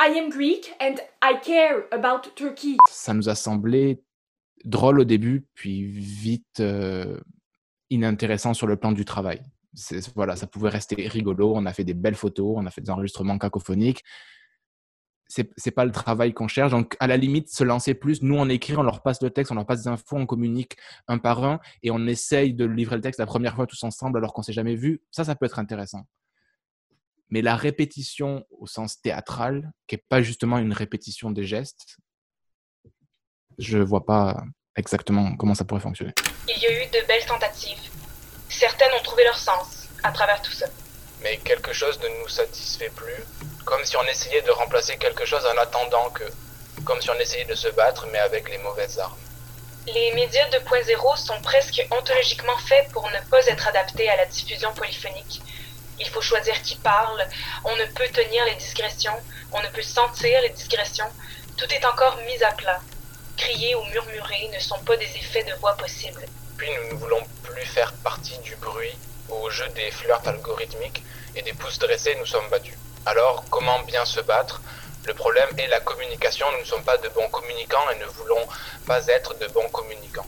I 0.00 0.18
am 0.18 0.28
Greek 0.28 0.74
and 0.80 0.96
I 1.22 1.38
care 1.42 1.84
about 1.92 2.28
Turkey. 2.34 2.76
Ça 2.90 3.14
nous 3.14 3.28
a 3.28 3.34
semblé 3.34 4.02
drôle 4.64 5.00
au 5.00 5.04
début, 5.04 5.46
puis 5.54 5.84
vite 5.84 6.60
euh, 6.60 7.20
inintéressant 7.90 8.54
sur 8.54 8.66
le 8.66 8.76
plan 8.76 8.92
du 8.92 9.04
travail. 9.04 9.40
Voilà, 10.14 10.36
ça 10.36 10.46
pouvait 10.46 10.68
rester 10.68 11.06
rigolo. 11.08 11.52
On 11.54 11.66
a 11.66 11.72
fait 11.72 11.84
des 11.84 11.94
belles 11.94 12.14
photos, 12.14 12.54
on 12.56 12.66
a 12.66 12.70
fait 12.70 12.80
des 12.80 12.90
enregistrements 12.90 13.38
cacophoniques. 13.38 14.02
C'est, 15.26 15.70
pas 15.72 15.84
le 15.84 15.90
travail 15.90 16.32
qu'on 16.32 16.46
cherche. 16.46 16.70
Donc, 16.70 16.96
à 17.00 17.08
la 17.08 17.16
limite, 17.16 17.48
se 17.48 17.64
lancer 17.64 17.94
plus. 17.94 18.22
Nous, 18.22 18.36
on 18.36 18.48
écrit, 18.48 18.76
on 18.76 18.82
leur 18.82 19.02
passe 19.02 19.20
le 19.20 19.30
texte, 19.30 19.50
on 19.50 19.56
leur 19.56 19.66
passe 19.66 19.82
des 19.82 19.88
infos, 19.88 20.16
on 20.16 20.26
communique 20.26 20.76
un 21.08 21.18
par 21.18 21.42
un 21.42 21.60
et 21.82 21.90
on 21.90 22.06
essaye 22.06 22.54
de 22.54 22.64
livrer 22.64 22.96
le 22.96 23.02
texte 23.02 23.18
la 23.18 23.26
première 23.26 23.56
fois 23.56 23.66
tous 23.66 23.82
ensemble 23.82 24.18
alors 24.18 24.32
qu'on 24.32 24.42
s'est 24.42 24.52
jamais 24.52 24.76
vu. 24.76 25.02
Ça, 25.10 25.24
ça 25.24 25.34
peut 25.34 25.46
être 25.46 25.58
intéressant. 25.58 26.06
Mais 27.30 27.42
la 27.42 27.56
répétition 27.56 28.44
au 28.50 28.66
sens 28.66 29.00
théâtral, 29.00 29.72
qui 29.86 29.94
n'est 29.96 30.04
pas 30.08 30.22
justement 30.22 30.58
une 30.58 30.72
répétition 30.72 31.30
des 31.30 31.44
gestes, 31.44 31.96
je 33.58 33.78
ne 33.78 33.84
vois 33.84 34.04
pas 34.04 34.42
exactement 34.76 35.36
comment 35.36 35.54
ça 35.54 35.64
pourrait 35.64 35.80
fonctionner. 35.80 36.12
Il 36.48 36.62
y 36.62 36.66
a 36.66 36.84
eu 36.84 36.86
de 36.86 37.06
belles 37.06 37.24
tentatives. 37.26 37.90
Certaines 38.48 38.92
ont 38.92 39.02
trouvé 39.02 39.24
leur 39.24 39.38
sens 39.38 39.88
à 40.02 40.12
travers 40.12 40.40
tout 40.42 40.52
ça. 40.52 40.66
Mais 41.22 41.38
quelque 41.38 41.72
chose 41.72 41.98
ne 42.00 42.08
nous 42.22 42.28
satisfait 42.28 42.90
plus, 42.94 43.24
comme 43.64 43.84
si 43.84 43.96
on 43.96 44.02
essayait 44.04 44.42
de 44.42 44.50
remplacer 44.50 44.96
quelque 44.98 45.24
chose 45.24 45.44
en 45.46 45.58
attendant 45.58 46.10
que, 46.10 46.24
comme 46.84 47.00
si 47.00 47.10
on 47.10 47.18
essayait 47.18 47.46
de 47.46 47.54
se 47.54 47.68
battre 47.68 48.06
mais 48.12 48.18
avec 48.18 48.50
les 48.50 48.58
mauvaises 48.58 48.98
armes. 48.98 49.16
Les 49.86 50.12
médias 50.14 50.48
2.0 50.48 51.16
sont 51.16 51.40
presque 51.42 51.86
ontologiquement 51.90 52.56
faits 52.58 52.90
pour 52.92 53.06
ne 53.10 53.30
pas 53.30 53.46
être 53.46 53.68
adaptés 53.68 54.08
à 54.08 54.16
la 54.16 54.26
diffusion 54.26 54.72
polyphonique 54.74 55.42
il 56.00 56.08
faut 56.08 56.20
choisir 56.20 56.60
qui 56.62 56.76
parle. 56.76 57.26
On 57.64 57.76
ne 57.76 57.84
peut 57.86 58.08
tenir 58.08 58.44
les 58.44 58.54
digressions. 58.54 59.16
On 59.52 59.62
ne 59.62 59.68
peut 59.68 59.82
sentir 59.82 60.40
les 60.42 60.50
digressions. 60.50 61.10
Tout 61.56 61.72
est 61.72 61.84
encore 61.84 62.16
mis 62.26 62.42
à 62.42 62.52
plat. 62.52 62.80
Crier 63.36 63.74
ou 63.74 63.84
murmurer 63.84 64.50
ne 64.52 64.60
sont 64.60 64.78
pas 64.80 64.96
des 64.96 65.16
effets 65.16 65.44
de 65.44 65.54
voix 65.54 65.76
possibles. 65.76 66.24
Puis 66.56 66.70
nous 66.70 66.94
ne 66.94 67.00
voulons 67.00 67.22
plus 67.42 67.66
faire 67.66 67.92
partie 67.94 68.38
du 68.38 68.56
bruit 68.56 68.96
au 69.28 69.50
jeu 69.50 69.68
des 69.70 69.90
flirts 69.90 70.26
algorithmiques 70.26 71.02
et 71.34 71.42
des 71.42 71.52
pouces 71.52 71.78
dressés, 71.78 72.14
nous 72.16 72.26
sommes 72.26 72.48
battus. 72.48 72.74
Alors, 73.06 73.44
comment 73.50 73.80
bien 73.80 74.04
se 74.04 74.20
battre? 74.20 74.60
Le 75.06 75.14
problème 75.14 75.48
est 75.58 75.66
la 75.66 75.80
communication. 75.80 76.46
Nous 76.52 76.60
ne 76.60 76.64
sommes 76.64 76.84
pas 76.84 76.96
de 76.98 77.08
bons 77.08 77.28
communicants 77.28 77.90
et 77.90 77.98
ne 77.98 78.06
voulons 78.06 78.46
pas 78.86 79.06
être 79.08 79.34
de 79.34 79.46
bons 79.48 79.68
communicants. 79.68 80.26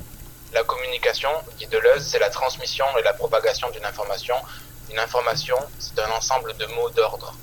La 0.53 0.65
communication, 0.65 1.31
dit 1.59 1.67
Deleuze, 1.67 2.07
c'est 2.07 2.19
la 2.19 2.31
transmission 2.31 2.87
et 2.99 3.03
la 3.03 3.13
propagation 3.15 3.71
d'une 3.71 3.85
information 3.85 4.37
une 4.91 4.99
information, 4.99 5.57
c'est 5.79 5.99
un 5.99 6.11
ensemble 6.11 6.53
de 6.59 6.67
mots 6.67 6.91
d'ordre. 6.91 7.35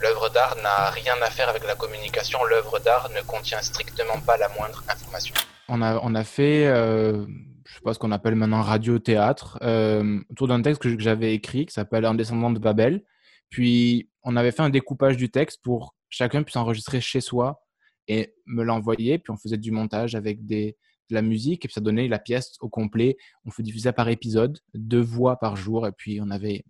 L'œuvre 0.00 0.28
d'art 0.30 0.56
n'a 0.62 0.90
rien 0.90 1.14
à 1.22 1.30
faire 1.30 1.48
avec 1.48 1.64
la 1.66 1.74
communication. 1.74 2.44
L'œuvre 2.44 2.78
d'art 2.80 3.08
ne 3.14 3.22
contient 3.22 3.60
strictement 3.62 4.20
pas 4.20 4.36
la 4.36 4.48
moindre 4.50 4.82
information. 4.88 5.34
On 5.68 5.80
a, 5.80 5.98
on 6.02 6.14
a 6.14 6.24
fait, 6.24 6.66
euh, 6.66 7.24
je 7.64 7.74
sais 7.74 7.80
pas 7.82 7.94
ce 7.94 7.98
qu'on 7.98 8.12
appelle 8.12 8.34
maintenant 8.34 8.62
radio-théâtre, 8.62 9.58
euh, 9.62 10.20
autour 10.30 10.48
d'un 10.48 10.60
texte 10.60 10.82
que 10.82 10.98
j'avais 10.98 11.34
écrit 11.34 11.66
qui 11.66 11.72
s'appelle 11.72 12.04
Un 12.04 12.14
descendant 12.14 12.50
de 12.50 12.58
Babel. 12.58 13.04
Puis 13.48 14.10
on 14.22 14.36
avait 14.36 14.52
fait 14.52 14.62
un 14.62 14.70
découpage 14.70 15.16
du 15.16 15.30
texte 15.30 15.60
pour 15.62 15.94
chacun 16.08 16.42
puisse 16.42 16.56
enregistrer 16.56 17.00
chez 17.00 17.20
soi 17.20 17.62
et 18.08 18.34
me 18.44 18.64
l'envoyer. 18.64 19.18
Puis 19.18 19.30
on 19.30 19.36
faisait 19.36 19.56
du 19.56 19.70
montage 19.70 20.14
avec 20.14 20.44
des, 20.46 20.76
de 21.10 21.14
la 21.14 21.22
musique 21.22 21.64
et 21.64 21.68
puis 21.68 21.74
ça 21.74 21.80
donnait 21.80 22.08
la 22.08 22.18
pièce 22.18 22.56
au 22.60 22.68
complet. 22.68 23.16
On 23.44 23.50
fait 23.50 23.62
diffuser 23.62 23.92
par 23.92 24.08
épisode, 24.08 24.58
deux 24.74 25.00
voix 25.00 25.36
par 25.36 25.56
jour 25.56 25.86
et 25.86 25.92
puis 25.92 26.20
on 26.20 26.30
avait 26.30 26.64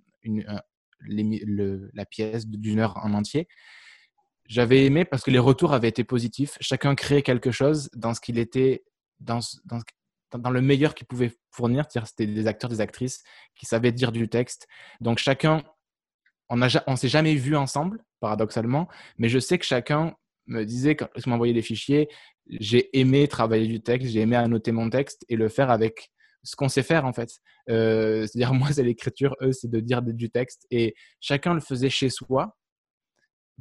la 1.01 2.05
pièce 2.05 2.47
d'une 2.47 2.81
heure 2.81 2.97
en 2.99 3.15
entier. 3.15 3.49
J'avais 4.49 4.85
aimé 4.85 5.05
parce 5.05 5.23
que 5.23 5.31
les 5.31 5.39
retours 5.39 5.73
avaient 5.73 5.89
été 5.89 6.05
positifs. 6.05 6.57
Chacun 6.61 6.95
créait 6.95 7.23
quelque 7.23 7.51
chose 7.51 7.91
dans 7.95 8.15
ce 8.15 8.21
qu'il 8.21 8.39
était, 8.39 8.85
dans, 9.19 9.41
le 10.33 10.61
meilleur 10.61 10.95
qu'il 10.95 11.07
pouvait 11.07 11.33
fournir. 11.51 11.85
C'était 11.91 12.27
des 12.27 12.47
acteurs, 12.47 12.71
des 12.71 12.81
actrices 12.81 13.23
qui 13.57 13.67
savaient 13.67 13.93
dire 13.93 14.13
du 14.13 14.29
texte. 14.29 14.69
Donc 15.01 15.19
chacun, 15.19 15.65
on 16.49 16.57
ne 16.57 16.69
on 16.87 16.97
s'est 16.97 17.09
jamais 17.09 17.35
vu 17.35 17.57
ensemble, 17.57 18.05
paradoxalement, 18.21 18.89
mais 19.19 19.29
je 19.29 19.41
sais 19.41 19.59
que 19.59 19.65
chacun 19.65 20.15
me 20.47 20.65
disait, 20.65 20.95
quand 20.95 21.09
il 21.17 21.29
m'envoyait 21.29 21.55
des 21.55 21.63
fichiers, 21.63 22.09
j'ai 22.49 22.97
aimé 22.99 23.27
travailler 23.27 23.67
du 23.67 23.83
texte, 23.83 24.11
j'ai 24.11 24.21
aimé 24.21 24.37
annoter 24.37 24.71
mon 24.71 24.89
texte 24.91 25.25
et 25.29 25.35
le 25.35 25.49
faire 25.49 25.71
avec 25.71 26.13
ce 26.47 26.57
qu'on 26.57 26.69
sait 26.69 26.83
faire 26.83 27.05
en 27.05 27.13
fait. 27.13 27.31
Euh, 27.69 28.27
c'est-à-dire 28.27 28.55
moi 28.55 28.73
c'est 28.73 28.83
l'écriture, 28.83 29.37
eux 29.43 29.53
c'est 29.53 29.71
de 29.71 29.81
dire 29.81 30.01
du 30.01 30.31
texte 30.31 30.67
et 30.71 30.95
chacun 31.21 31.53
le 31.53 31.61
faisait 31.61 31.91
chez 31.91 32.09
soi, 32.09 32.57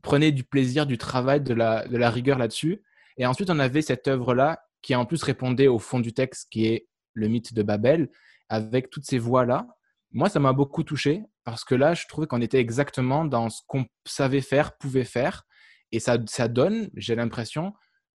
prenait 0.02 0.32
du 0.32 0.44
plaisir, 0.44 0.86
du 0.86 0.98
travail, 0.98 1.42
de 1.42 1.54
la, 1.54 1.88
de 1.88 1.98
la 1.98 2.10
rigueur 2.10 2.38
là-dessus. 2.38 2.84
Et 3.18 3.26
ensuite 3.26 3.50
on 3.50 3.60
avait 3.60 3.82
cette 3.82 4.08
œuvre-là 4.08 4.60
qui 4.82 4.96
en 4.96 5.06
plus 5.06 5.24
répondait 5.24 5.68
au 5.68 5.80
fond 5.80 6.00
du 6.00 6.14
texte 6.14 6.48
qui 6.52 6.68
est 6.68 6.88
le 7.14 7.28
mythe 7.28 7.54
de 7.54 7.64
Babel 7.64 8.10
avec 8.50 8.90
toutes 8.90 9.06
ces 9.06 9.18
voix-là. 9.18 9.68
Moi 10.12 10.30
ça 10.30 10.40
m'a 10.40 10.54
beaucoup 10.54 10.84
touché 10.84 11.24
parce 11.44 11.64
que 11.64 11.76
là 11.76 11.94
je 11.96 12.06
trouvais 12.08 12.28
qu'on 12.28 12.42
était 12.42 12.60
exactement 12.60 13.26
dans 13.26 13.50
ce 13.50 13.62
qu'on 13.68 13.86
savait 14.06 14.42
faire, 14.42 14.78
pouvait 14.78 15.06
faire. 15.06 15.44
Et 15.92 16.00
ça, 16.00 16.18
ça 16.28 16.48
donne, 16.48 16.90
j'ai 16.96 17.16
l'impression, 17.16 17.74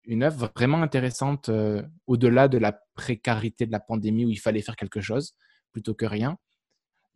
une 0.09 0.23
œuvre 0.23 0.51
vraiment 0.57 0.83
intéressante 0.83 1.51
euh, 1.51 1.83
au-delà 2.07 2.49
de 2.49 2.57
la 2.57 2.81
précarité 2.95 3.67
de 3.67 3.73
la 3.73 3.79
pandémie 3.79 4.25
où 4.25 4.31
il 4.31 4.41
fallait 4.41 4.63
faire 4.63 4.75
quelque 4.75 5.03
chose 5.03 5.35
plutôt 5.71 5.95
que 5.95 6.07
rien. 6.07 6.39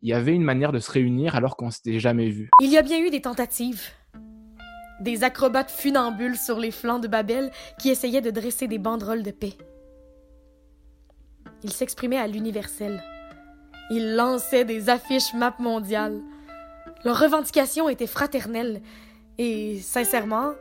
Il 0.03 0.09
y 0.09 0.13
avait 0.13 0.33
une 0.33 0.43
manière 0.43 0.71
de 0.71 0.79
se 0.79 0.91
réunir 0.91 1.35
alors 1.35 1.57
qu'on 1.57 1.71
s'était 1.71 1.99
jamais 1.99 2.29
vu. 2.29 2.51
Il 2.61 2.69
y 2.69 2.77
a 2.77 2.83
bien 2.83 2.99
eu 2.99 3.09
des 3.09 3.21
tentatives. 3.21 3.89
Des 5.01 5.23
acrobates 5.23 5.71
funambules 5.71 6.37
sur 6.37 6.59
les 6.59 6.69
flancs 6.69 6.99
de 6.99 7.07
Babel 7.07 7.51
qui 7.79 7.89
essayaient 7.89 8.21
de 8.21 8.29
dresser 8.29 8.67
des 8.67 8.77
banderoles 8.77 9.23
de 9.23 9.31
paix. 9.31 9.53
Ils 11.63 11.73
s'exprimaient 11.73 12.19
à 12.19 12.27
l'universel. 12.27 13.01
Ils 13.89 14.15
lançaient 14.15 14.65
des 14.65 14.89
affiches 14.89 15.33
map 15.33 15.55
mondiales. 15.57 16.21
Leurs 17.05 17.19
revendications 17.19 17.89
étaient 17.89 18.07
fraternelles 18.07 18.81
et, 19.39 19.79
sincèrement, 19.79 20.53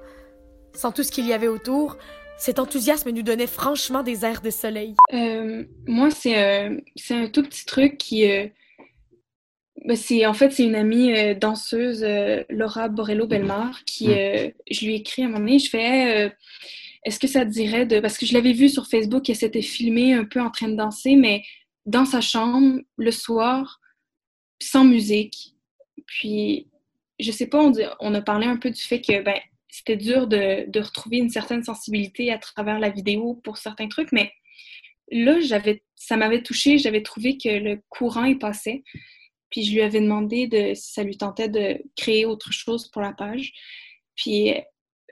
sans 0.75 0.93
tout 0.93 1.03
ce 1.03 1.13
qu'il 1.13 1.27
y 1.27 1.33
avait 1.33 1.49
autour, 1.49 1.99
cet 2.43 2.59
enthousiasme 2.59 3.11
nous 3.11 3.23
donnait 3.23 3.47
franchement 3.47 4.03
des 4.03 4.25
airs 4.25 4.41
de 4.43 4.51
soleil. 4.51 4.97
Euh, 5.13 5.65
moi, 5.87 6.11
c'est 6.11 6.43
euh, 6.43 6.77
c'est 6.97 7.15
un 7.15 7.29
tout 7.29 7.45
petit 7.45 7.65
truc 7.65 7.99
qui... 7.99 8.29
Euh, 8.29 8.49
ben, 9.85 9.97
c'est 9.97 10.27
en 10.27 10.35
fait, 10.35 10.51
c'est 10.51 10.65
une 10.65 10.75
amie 10.75 11.13
euh, 11.13 11.35
danseuse, 11.35 12.05
Laura 12.51 12.89
Borello-Belmar, 12.89 13.85
qui... 13.85 14.09
Mm. 14.09 14.53
je 14.69 14.85
lui 14.85 14.95
ai 14.95 14.97
écrit 14.97 15.23
à 15.23 15.27
un 15.27 15.29
moment 15.29 15.45
donné, 15.45 15.61
je 15.61 15.71
fais... 15.71 16.35
Est-ce 17.05 17.21
que 17.21 17.29
ça 17.29 17.45
te 17.45 17.51
dirait 17.51 17.87
de... 17.87 18.01
Parce 18.01 18.19
que 18.19 18.27
je 18.27 18.35
l'avais 18.35 18.53
vu 18.53 18.69
sur 18.69 18.89
Facebook, 18.89 19.31
elle 19.31 19.37
s'était 19.37 19.63
filmée 19.63 20.13
un 20.13 20.25
peu 20.25 20.41
en 20.41 20.51
train 20.51 20.69
de 20.69 20.77
danser, 20.77 21.15
mais 21.15 21.45
dans 21.87 22.07
sa 22.07 22.21
chambre, 22.21 22.81
le 22.97 23.11
soir, 23.13 23.81
sans 24.61 24.85
musique. 24.85 25.55
Puis, 26.07 26.67
je 27.21 27.31
sais 27.31 27.47
pas, 27.47 27.63
on, 27.63 27.73
on 28.01 28.15
a 28.15 28.21
parlé 28.21 28.49
un 28.49 28.57
peu 28.57 28.71
du 28.71 28.83
fait 28.83 29.01
que, 29.01 29.23
ben, 29.23 29.39
c'était 29.73 29.97
dur 29.97 30.27
de, 30.27 30.71
de, 30.71 30.81
retrouver 30.81 31.17
une 31.17 31.31
certaine 31.31 31.65
sensibilité 31.65 32.31
à 32.31 32.39
travers 32.39 32.79
la 32.79 32.91
vidéo 32.91 33.41
pour 33.43 33.57
certains 33.57 33.89
trucs, 33.89 34.13
mais 34.13 34.31
là, 35.11 35.41
j'avais, 35.41 35.83
ça 35.97 36.17
m'avait 36.17 36.43
touché, 36.43 36.79
j'avais 36.79 37.03
trouvé 37.03 37.39
que 37.39 37.49
le 37.49 37.81
courant 37.89 38.25
y 38.25 38.37
passait. 38.37 38.85
Puis 39.51 39.65
je 39.65 39.73
lui 39.73 39.83
avais 39.83 40.01
demandé 40.01 40.47
de, 40.47 40.75
si 40.75 40.93
ça 40.93 41.03
lui 41.03 41.17
tentait 41.17 41.49
de 41.49 41.83
créer 41.97 42.27
autre 42.27 42.53
chose 42.53 42.91
pour 42.91 43.03
la 43.03 43.13
page. 43.13 43.53
Puis 44.15 44.55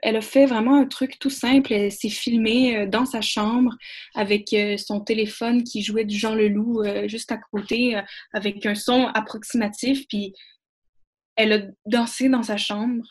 elle 0.03 0.15
a 0.15 0.21
fait 0.21 0.45
vraiment 0.45 0.75
un 0.75 0.85
truc 0.85 1.17
tout 1.19 1.29
simple. 1.31 1.73
Elle 1.73 1.91
s'est 1.91 2.09
filmée 2.09 2.77
euh, 2.77 2.85
dans 2.87 3.05
sa 3.05 3.21
chambre 3.21 3.75
avec 4.15 4.53
euh, 4.53 4.77
son 4.77 4.99
téléphone 4.99 5.63
qui 5.63 5.81
jouait 5.81 6.05
du 6.05 6.17
Jean 6.17 6.35
Leloup 6.35 6.83
euh, 6.83 7.07
juste 7.07 7.31
à 7.31 7.37
côté, 7.37 7.99
avec 8.33 8.65
un 8.65 8.75
son 8.75 9.07
approximatif. 9.07 10.07
Puis 10.07 10.33
elle 11.35 11.53
a 11.53 11.59
dansé 11.85 12.29
dans 12.29 12.43
sa 12.43 12.57
chambre, 12.57 13.03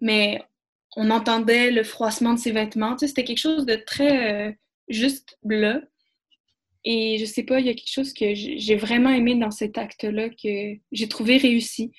mais 0.00 0.42
on 0.96 1.10
entendait 1.10 1.70
le 1.70 1.84
froissement 1.84 2.34
de 2.34 2.38
ses 2.38 2.52
vêtements. 2.52 2.92
Tu 2.92 3.00
sais, 3.00 3.08
c'était 3.08 3.24
quelque 3.24 3.38
chose 3.38 3.66
de 3.66 3.76
très 3.76 4.48
euh, 4.48 4.52
juste 4.88 5.38
bleu. 5.42 5.88
Et 6.84 7.18
je 7.18 7.24
sais 7.24 7.44
pas, 7.44 7.60
il 7.60 7.66
y 7.66 7.70
a 7.70 7.74
quelque 7.74 7.92
chose 7.92 8.12
que 8.12 8.34
j'ai 8.34 8.76
vraiment 8.76 9.10
aimé 9.10 9.36
dans 9.36 9.52
cet 9.52 9.78
acte-là 9.78 10.28
que 10.30 10.74
j'ai 10.90 11.08
trouvé 11.08 11.36
réussi, 11.38 11.92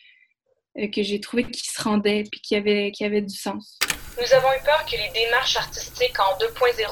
euh, 0.77 0.87
que 0.89 1.03
j'ai 1.03 1.21
trouvé 1.21 1.45
qui 1.45 1.65
se 1.65 1.81
rendait 1.81 2.23
puis 2.29 2.41
qui 2.41 2.55
avait, 2.55 2.91
qui 2.91 3.05
avait 3.05 3.21
du 3.21 3.35
sens. 3.35 3.79
Nous 4.19 4.33
avons 4.33 4.49
eu 4.49 4.63
peur 4.63 4.85
que 4.85 4.91
les 4.91 5.09
démarches 5.13 5.55
artistiques 5.55 6.19
en 6.19 6.37
2.0 6.37 6.85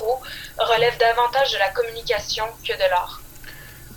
relèvent 0.57 0.97
davantage 0.97 1.51
de 1.51 1.57
la 1.57 1.69
communication 1.69 2.45
que 2.65 2.73
de 2.73 2.89
l'art. 2.89 3.21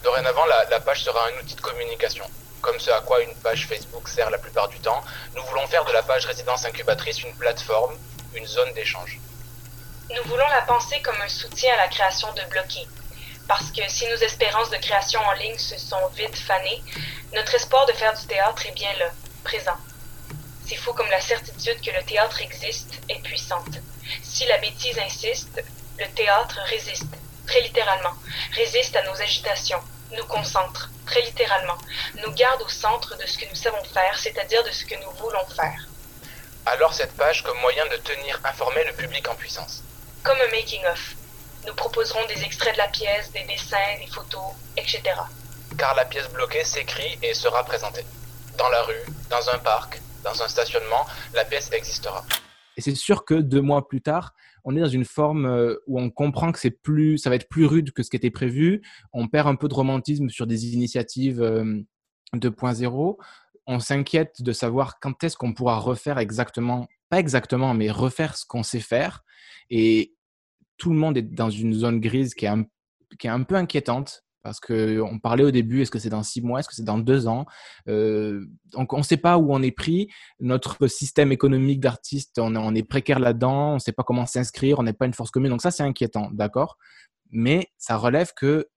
Dorénavant, 0.02 0.44
la, 0.44 0.80
page 0.80 1.04
sera 1.04 1.28
un 1.28 1.40
outil 1.42 1.54
de 1.54 1.60
communication. 1.60 2.24
Comme 2.64 2.80
ce 2.80 2.90
à 2.90 3.02
quoi 3.02 3.20
une 3.20 3.34
page 3.42 3.66
Facebook 3.66 4.08
sert 4.08 4.30
la 4.30 4.38
plupart 4.38 4.68
du 4.68 4.80
temps, 4.80 5.04
nous 5.36 5.44
voulons 5.44 5.66
faire 5.66 5.84
de 5.84 5.92
la 5.92 6.02
page 6.02 6.24
résidence 6.24 6.64
incubatrice 6.64 7.22
une 7.22 7.34
plateforme, 7.36 7.94
une 8.34 8.46
zone 8.46 8.72
d'échange. 8.72 9.20
Nous 10.08 10.22
voulons 10.30 10.48
la 10.48 10.62
penser 10.62 10.98
comme 11.02 11.20
un 11.20 11.28
soutien 11.28 11.74
à 11.74 11.76
la 11.76 11.88
création 11.88 12.32
de 12.32 12.40
bloqués. 12.48 12.88
Parce 13.46 13.70
que 13.70 13.86
si 13.88 14.08
nos 14.08 14.16
espérances 14.16 14.70
de 14.70 14.78
création 14.78 15.20
en 15.20 15.32
ligne 15.32 15.58
se 15.58 15.76
sont 15.76 16.06
vite 16.16 16.38
fanées, 16.38 16.82
notre 17.34 17.54
espoir 17.54 17.84
de 17.84 17.92
faire 17.92 18.18
du 18.18 18.26
théâtre 18.26 18.64
est 18.64 18.74
bien 18.74 18.94
là, 18.94 19.10
présent. 19.44 19.76
C'est 20.66 20.76
fou 20.76 20.94
comme 20.94 21.10
la 21.10 21.20
certitude 21.20 21.82
que 21.82 21.90
le 21.90 22.02
théâtre 22.04 22.40
existe 22.40 22.94
est 23.10 23.22
puissante. 23.22 23.76
Si 24.22 24.46
la 24.46 24.56
bêtise 24.56 24.98
insiste, 25.00 25.62
le 25.98 26.06
théâtre 26.14 26.58
résiste, 26.64 27.12
très 27.46 27.60
littéralement, 27.60 28.14
résiste 28.54 28.96
à 28.96 29.02
nos 29.02 29.20
agitations, 29.20 29.82
nous 30.12 30.24
concentre, 30.26 30.90
très 31.06 31.22
littéralement, 31.22 31.78
nous 32.24 32.32
garde 32.32 32.62
au 32.62 32.68
centre 32.68 33.16
de 33.16 33.26
ce 33.26 33.38
que 33.38 33.48
nous 33.48 33.54
savons 33.54 33.82
faire, 33.84 34.18
c'est-à-dire 34.18 34.62
de 34.64 34.70
ce 34.70 34.84
que 34.84 34.94
nous 34.96 35.10
voulons 35.18 35.46
faire. 35.46 35.88
Alors 36.66 36.94
cette 36.94 37.14
page 37.16 37.42
comme 37.42 37.58
moyen 37.58 37.86
de 37.86 37.96
tenir 37.96 38.40
informé 38.44 38.84
le 38.84 38.92
public 38.92 39.28
en 39.28 39.34
puissance. 39.34 39.82
Comme 40.22 40.38
un 40.40 40.50
making-of. 40.50 41.14
Nous 41.66 41.74
proposerons 41.74 42.24
des 42.26 42.42
extraits 42.42 42.74
de 42.74 42.78
la 42.78 42.88
pièce, 42.88 43.30
des 43.32 43.44
dessins, 43.44 43.98
des 43.98 44.06
photos, 44.06 44.52
etc. 44.76 45.02
Car 45.78 45.94
la 45.94 46.04
pièce 46.04 46.28
bloquée 46.28 46.64
s'écrit 46.64 47.18
et 47.22 47.34
sera 47.34 47.64
présentée. 47.64 48.04
Dans 48.58 48.68
la 48.68 48.82
rue, 48.82 49.04
dans 49.30 49.48
un 49.50 49.58
parc, 49.58 50.00
dans 50.22 50.42
un 50.42 50.48
stationnement, 50.48 51.06
la 51.34 51.44
pièce 51.44 51.70
existera. 51.72 52.24
Et 52.76 52.80
c'est 52.80 52.94
sûr 52.94 53.24
que 53.24 53.34
deux 53.34 53.60
mois 53.60 53.86
plus 53.86 54.00
tard, 54.00 54.34
on 54.64 54.76
est 54.76 54.80
dans 54.80 54.88
une 54.88 55.04
forme 55.04 55.46
euh, 55.46 55.76
où 55.86 56.00
on 56.00 56.10
comprend 56.10 56.50
que 56.50 56.58
c'est 56.58 56.70
plus, 56.70 57.18
ça 57.18 57.30
va 57.30 57.36
être 57.36 57.48
plus 57.48 57.66
rude 57.66 57.92
que 57.92 58.02
ce 58.02 58.10
qui 58.10 58.16
était 58.16 58.30
prévu. 58.30 58.82
On 59.12 59.28
perd 59.28 59.46
un 59.46 59.54
peu 59.54 59.68
de 59.68 59.74
romantisme 59.74 60.28
sur 60.30 60.46
des 60.46 60.74
initiatives 60.74 61.40
2.0. 61.40 63.10
Euh, 63.10 63.22
on 63.66 63.78
s'inquiète 63.78 64.42
de 64.42 64.52
savoir 64.52 64.98
quand 65.00 65.22
est-ce 65.22 65.36
qu'on 65.36 65.54
pourra 65.54 65.78
refaire 65.78 66.18
exactement, 66.18 66.88
pas 67.08 67.20
exactement, 67.20 67.74
mais 67.74 67.90
refaire 67.90 68.36
ce 68.36 68.44
qu'on 68.46 68.62
sait 68.62 68.80
faire. 68.80 69.22
Et 69.70 70.14
tout 70.76 70.90
le 70.90 70.98
monde 70.98 71.16
est 71.16 71.22
dans 71.22 71.50
une 71.50 71.72
zone 71.72 72.00
grise 72.00 72.34
qui 72.34 72.46
est 72.46 72.52
qui 73.18 73.28
est 73.28 73.30
un 73.30 73.44
peu 73.44 73.54
inquiétante 73.54 74.23
parce 74.44 74.60
qu'on 74.60 75.18
parlait 75.18 75.42
au 75.42 75.50
début, 75.50 75.80
est-ce 75.80 75.90
que 75.90 75.98
c'est 75.98 76.10
dans 76.10 76.22
six 76.22 76.42
mois, 76.42 76.60
est-ce 76.60 76.68
que 76.68 76.74
c'est 76.74 76.84
dans 76.84 76.98
deux 76.98 77.26
ans? 77.26 77.46
Euh, 77.88 78.44
Donc 78.72 78.92
on 78.92 78.98
ne 78.98 79.02
sait 79.02 79.16
pas 79.16 79.38
où 79.38 79.54
on 79.54 79.62
est 79.62 79.70
pris. 79.70 80.10
Notre 80.38 80.86
système 80.86 81.32
économique 81.32 81.80
d'artistes, 81.80 82.38
on, 82.38 82.74
est 82.74 82.82
précaire 82.82 83.20
là-dedans, 83.20 83.70
on 83.70 83.74
ne 83.74 83.78
sait 83.78 83.92
pas 83.92 84.02
comment 84.02 84.26
s'inscrire, 84.26 84.78
on 84.78 84.82
n'est 84.82 84.92
pas 84.92 85.06
une 85.06 85.14
force 85.14 85.30
commune. 85.30 85.48
Donc 85.48 85.62
ça, 85.62 85.70
c'est 85.70 85.82
inquiétant, 85.82 86.28
d'accord? 86.30 86.76
Mais 87.30 87.68
ça 87.78 87.96
relève 87.96 88.32
que 88.36 88.68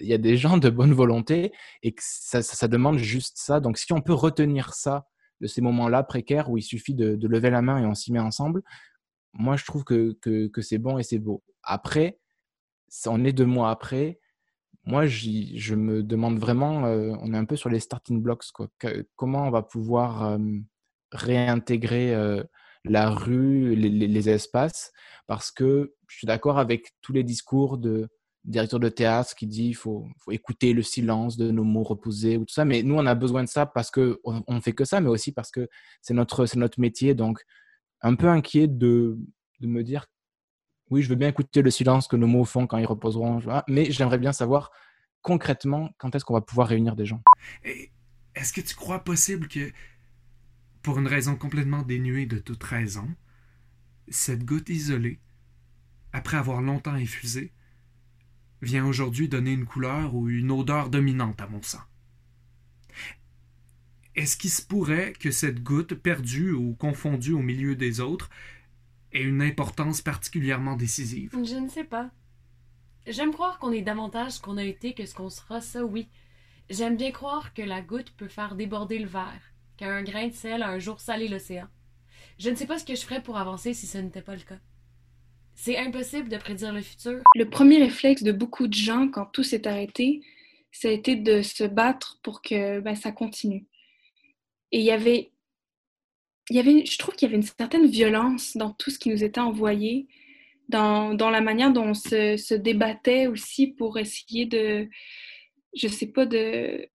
il 0.00 0.06
y 0.06 0.14
a 0.14 0.18
des 0.18 0.38
gens 0.38 0.56
de 0.56 0.70
bonne 0.70 0.94
volonté 0.94 1.52
et 1.82 1.92
que 1.92 2.02
ça, 2.02 2.68
demande 2.68 2.96
juste 2.96 3.36
ça. 3.36 3.60
Donc 3.60 3.76
si 3.76 3.92
on 3.92 4.00
peut 4.00 4.14
retenir 4.14 4.72
ça 4.72 5.06
de 5.42 5.46
ces 5.46 5.60
moments-là 5.60 6.02
précaires 6.02 6.48
où 6.48 6.56
il 6.56 6.62
suffit 6.62 6.94
de, 6.94 7.18
lever 7.28 7.50
la 7.50 7.60
main 7.60 7.76
et 7.76 7.84
on 7.84 7.94
s'y 7.94 8.10
met 8.10 8.20
ensemble, 8.20 8.62
moi 9.34 9.56
je 9.56 9.66
trouve 9.66 9.84
que, 9.84 10.12
que 10.22 10.62
c'est 10.62 10.78
bon 10.78 10.96
et 10.96 11.02
c'est 11.02 11.18
beau. 11.18 11.42
Après, 11.62 12.18
on 13.06 13.22
est 13.22 13.34
deux 13.34 13.44
mois 13.44 13.70
après 13.70 14.18
moi, 14.84 15.06
je 15.06 15.74
me 15.74 16.02
demande 16.02 16.38
vraiment, 16.38 16.86
euh, 16.86 17.12
on 17.20 17.34
est 17.34 17.36
un 17.36 17.44
peu 17.44 17.56
sur 17.56 17.68
les 17.68 17.80
starting 17.80 18.22
blocks, 18.22 18.50
quoi. 18.52 18.68
comment 19.16 19.46
on 19.46 19.50
va 19.50 19.62
pouvoir 19.62 20.38
réintégrer 21.12 22.14
la 22.84 23.10
rue, 23.10 23.74
les, 23.74 24.28
espaces, 24.28 24.92
parce 25.26 25.50
que 25.50 25.94
je 26.08 26.16
suis 26.16 26.26
d'accord 26.26 26.58
avec 26.58 26.94
tous 27.02 27.12
les 27.12 27.24
discours 27.24 27.78
de 27.78 28.08
directeur 28.44 28.80
de 28.80 28.88
théâtre 28.88 29.34
qui 29.34 29.46
dit 29.46 29.68
il 29.68 29.74
faut, 29.74 30.08
écouter 30.30 30.72
le 30.72 30.82
silence 30.82 31.36
de 31.36 31.50
nos 31.50 31.64
mots 31.64 31.82
reposés 31.82 32.38
ou 32.38 32.46
tout 32.46 32.54
ça, 32.54 32.64
mais 32.64 32.82
nous, 32.82 32.94
on 32.94 33.06
a 33.06 33.14
besoin 33.14 33.44
de 33.44 33.48
ça 33.48 33.66
parce 33.66 33.90
qu'on 33.90 34.16
ne 34.48 34.60
fait 34.60 34.72
que 34.72 34.84
ça, 34.84 35.00
mais 35.00 35.10
aussi 35.10 35.32
parce 35.32 35.50
que 35.50 35.68
c'est 36.00 36.14
notre, 36.14 36.46
métier, 36.78 37.14
donc 37.14 37.44
un 38.00 38.14
peu 38.14 38.28
inquiet 38.28 38.66
de 38.66 39.18
me 39.60 39.82
dire 39.82 40.06
oui, 40.90 41.02
je 41.02 41.08
veux 41.08 41.14
bien 41.14 41.28
écouter 41.28 41.62
le 41.62 41.70
silence 41.70 42.08
que 42.08 42.16
nos 42.16 42.26
mots 42.26 42.44
font 42.44 42.66
quand 42.66 42.78
ils 42.78 42.86
reposeront, 42.86 43.40
mais 43.68 43.90
j'aimerais 43.90 44.18
bien 44.18 44.32
savoir 44.32 44.70
concrètement 45.22 45.90
quand 45.98 46.14
est-ce 46.14 46.24
qu'on 46.24 46.34
va 46.34 46.40
pouvoir 46.40 46.68
réunir 46.68 46.96
des 46.96 47.06
gens. 47.06 47.22
Est-ce 48.34 48.52
que 48.52 48.60
tu 48.60 48.74
crois 48.74 49.04
possible 49.04 49.48
que, 49.48 49.72
pour 50.82 50.98
une 50.98 51.06
raison 51.06 51.36
complètement 51.36 51.82
dénuée 51.82 52.26
de 52.26 52.38
toute 52.38 52.62
raison, 52.64 53.08
cette 54.08 54.44
goutte 54.44 54.68
isolée, 54.68 55.20
après 56.12 56.36
avoir 56.36 56.60
longtemps 56.60 56.94
infusé, 56.94 57.52
vient 58.62 58.84
aujourd'hui 58.84 59.28
donner 59.28 59.52
une 59.52 59.66
couleur 59.66 60.14
ou 60.14 60.28
une 60.28 60.50
odeur 60.50 60.90
dominante 60.90 61.40
à 61.40 61.46
mon 61.46 61.62
sang? 61.62 61.82
Est-ce 64.16 64.36
qu'il 64.36 64.50
se 64.50 64.62
pourrait 64.62 65.12
que 65.12 65.30
cette 65.30 65.62
goutte, 65.62 65.94
perdue 65.94 66.52
ou 66.52 66.74
confondue 66.74 67.32
au 67.32 67.42
milieu 67.42 67.76
des 67.76 68.00
autres, 68.00 68.28
ait 69.12 69.22
une 69.22 69.42
importance 69.42 70.00
particulièrement 70.00 70.76
décisive? 70.76 71.30
Je 71.32 71.56
ne 71.56 71.68
sais 71.68 71.84
pas. 71.84 72.10
J'aime 73.06 73.32
croire 73.32 73.58
qu'on 73.58 73.72
est 73.72 73.82
davantage 73.82 74.32
ce 74.32 74.40
qu'on 74.40 74.56
a 74.56 74.64
été 74.64 74.92
que 74.92 75.06
ce 75.06 75.14
qu'on 75.14 75.30
sera, 75.30 75.60
ça 75.60 75.84
oui. 75.84 76.08
J'aime 76.68 76.96
bien 76.96 77.10
croire 77.10 77.52
que 77.54 77.62
la 77.62 77.80
goutte 77.80 78.12
peut 78.16 78.28
faire 78.28 78.54
déborder 78.54 78.98
le 78.98 79.08
verre, 79.08 79.52
qu'un 79.76 80.02
grain 80.02 80.28
de 80.28 80.34
sel 80.34 80.62
a 80.62 80.68
un 80.68 80.78
jour 80.78 81.00
salé 81.00 81.28
l'océan. 81.28 81.66
Je 82.38 82.50
ne 82.50 82.54
sais 82.54 82.66
pas 82.66 82.78
ce 82.78 82.84
que 82.84 82.94
je 82.94 83.02
ferais 83.02 83.22
pour 83.22 83.38
avancer 83.38 83.74
si 83.74 83.86
ce 83.86 83.98
n'était 83.98 84.22
pas 84.22 84.36
le 84.36 84.42
cas. 84.42 84.58
C'est 85.54 85.76
impossible 85.76 86.28
de 86.28 86.36
prédire 86.36 86.72
le 86.72 86.80
futur. 86.80 87.20
Le 87.36 87.50
premier 87.50 87.78
réflexe 87.78 88.22
de 88.22 88.32
beaucoup 88.32 88.66
de 88.66 88.74
gens 88.74 89.08
quand 89.08 89.26
tout 89.26 89.42
s'est 89.42 89.66
arrêté, 89.66 90.22
ça 90.72 90.88
a 90.88 90.92
été 90.92 91.16
de 91.16 91.42
se 91.42 91.64
battre 91.64 92.18
pour 92.22 92.40
que 92.40 92.80
ben, 92.80 92.94
ça 92.94 93.12
continue. 93.12 93.66
Et 94.72 94.78
il 94.78 94.84
y 94.84 94.92
avait 94.92 95.32
il 96.50 96.56
y 96.56 96.58
avait, 96.58 96.84
je 96.84 96.98
trouve 96.98 97.14
qu'il 97.14 97.28
y 97.28 97.30
avait 97.30 97.40
une 97.40 97.46
certaine 97.46 97.86
violence 97.86 98.56
dans 98.56 98.72
tout 98.72 98.90
ce 98.90 98.98
qui 98.98 99.08
nous 99.08 99.22
était 99.22 99.40
envoyé, 99.40 100.08
dans, 100.68 101.14
dans 101.14 101.30
la 101.30 101.40
manière 101.40 101.72
dont 101.72 101.90
on 101.90 101.94
se, 101.94 102.54
débattait 102.54 103.28
aussi 103.28 103.68
pour 103.68 103.98
essayer 103.98 104.46
de, 104.46 104.88
je 105.76 105.86
sais 105.86 106.08
pas, 106.08 106.26
de, 106.26 106.88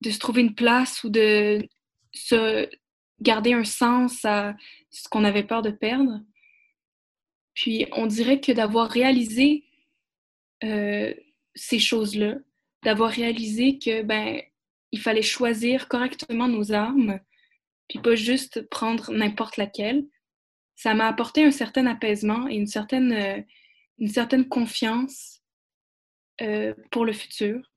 de 0.00 0.10
se 0.10 0.18
trouver 0.20 0.42
une 0.42 0.54
place 0.54 1.02
ou 1.02 1.10
de 1.10 1.68
se 2.12 2.68
garder 3.20 3.52
un 3.52 3.64
sens 3.64 4.24
à 4.24 4.56
ce 4.90 5.08
qu'on 5.08 5.24
avait 5.24 5.44
peur 5.44 5.62
de 5.62 5.70
perdre. 5.70 6.20
Puis 7.54 7.86
on 7.92 8.06
dirait 8.06 8.40
que 8.40 8.52
d'avoir 8.52 8.88
réalisé 8.88 9.64
euh, 10.62 11.12
ces 11.54 11.80
choses-là, 11.80 12.36
d'avoir 12.84 13.10
réalisé 13.10 13.78
que 13.78 14.02
ben 14.02 14.40
il 14.92 15.00
fallait 15.00 15.22
choisir 15.22 15.88
correctement 15.88 16.48
nos 16.48 16.72
armes, 16.72 17.20
puis 17.88 17.98
pas 17.98 18.14
juste 18.14 18.68
prendre 18.68 19.12
n'importe 19.12 19.56
laquelle. 19.56 20.06
Ça 20.76 20.94
m'a 20.94 21.06
apporté 21.06 21.44
un 21.44 21.50
certain 21.50 21.86
apaisement 21.86 22.48
et 22.48 22.54
une 22.54 22.66
certaine, 22.66 23.12
euh, 23.12 23.40
une 23.98 24.08
certaine 24.08 24.48
confiance 24.48 25.42
euh, 26.40 26.74
pour 26.90 27.04
le 27.04 27.12
futur. 27.12 27.70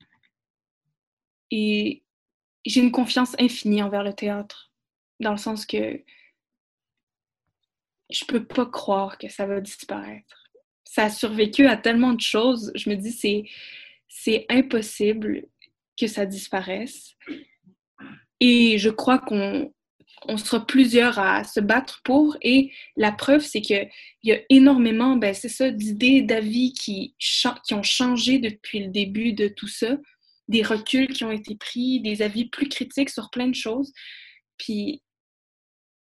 Et 1.52 2.04
j'ai 2.66 2.82
une 2.82 2.92
confiance 2.92 3.36
infinie 3.40 3.84
envers 3.84 4.04
le 4.04 4.14
théâtre, 4.14 4.72
dans 5.20 5.32
le 5.32 5.38
sens 5.38 5.66
que 5.66 6.04
je 8.10 8.26
peux 8.26 8.46
pas 8.46 8.66
croire 8.66 9.18
que 9.18 9.30
ça 9.30 9.46
va 9.46 9.62
disparaître. 9.62 10.52
Ça 10.84 11.06
a 11.06 11.10
survécu 11.10 11.68
à 11.68 11.78
tellement 11.78 12.14
de 12.14 12.22
choses. 12.22 12.72
Je 12.76 12.90
me 12.90 12.96
dis, 12.96 13.12
c'est, 13.12 13.44
c'est 14.08 14.46
impossible 14.50 15.48
que 15.98 16.08
ça 16.08 16.26
disparaisse. 16.26 17.16
Et 18.40 18.78
je 18.78 18.90
crois 18.90 19.20
qu'on 19.20 19.74
on 20.28 20.38
sera 20.38 20.66
plusieurs 20.66 21.20
à 21.20 21.44
se 21.44 21.60
battre 21.60 22.02
pour. 22.04 22.38
Et 22.42 22.72
la 22.96 23.12
preuve, 23.12 23.42
c'est 23.42 23.62
qu'il 23.62 23.90
y 24.24 24.32
a 24.32 24.40
énormément, 24.50 25.16
ben, 25.16 25.34
c'est 25.34 25.50
ça, 25.50 25.72
d'idées, 25.72 26.22
d'avis 26.22 26.74
qui, 26.74 27.16
ont 27.72 27.84
changé 27.84 28.40
depuis 28.40 28.80
le 28.80 28.88
début 28.88 29.34
de 29.34 29.48
tout 29.48 29.68
ça, 29.68 29.98
des 30.48 30.64
reculs 30.64 31.08
qui 31.08 31.24
ont 31.24 31.32
été 31.32 31.56
pris, 31.56 32.02
des 32.02 32.22
avis 32.22 32.46
plus 32.46 32.70
critiques 32.70 33.10
sur 33.10 33.30
plein 33.30 33.48
de 33.48 33.56
choses. 33.56 33.92
Puis 34.58 35.02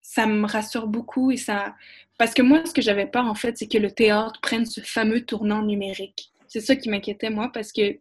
ça 0.01 0.25
me 0.27 0.45
rassure 0.45 0.87
beaucoup 0.87 1.31
et 1.31 1.37
ça. 1.37 1.75
Parce 2.17 2.33
que 2.33 2.41
moi, 2.41 2.65
ce 2.65 2.73
que 2.73 2.81
j'avais 2.81 3.07
peur, 3.07 3.25
en 3.25 3.35
fait, 3.35 3.57
c'est 3.57 3.67
que 3.67 3.77
le 3.77 3.91
théâtre 3.91 4.39
prenne 4.41 4.65
ce 4.65 4.81
fameux 4.81 5.25
tournant 5.25 5.63
numérique. 5.63 6.31
C'est 6.47 6.61
ça 6.61 6.75
qui 6.75 6.89
m'inquiétait, 6.89 7.29
moi, 7.29 7.51
parce 7.51 7.71
que 7.71 7.99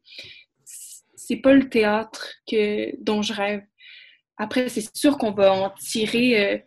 c'est 1.14 1.36
pas 1.36 1.54
le 1.54 1.68
théâtre 1.68 2.34
que, 2.46 2.94
dont 3.02 3.22
je 3.22 3.32
rêve 3.32 3.62
après, 4.36 4.68
c'est 4.68 4.96
sûr 4.96 5.18
qu'on 5.18 5.32
va 5.32 5.52
en 5.52 5.70
tirer, 5.70 6.54
euh, 6.54 6.58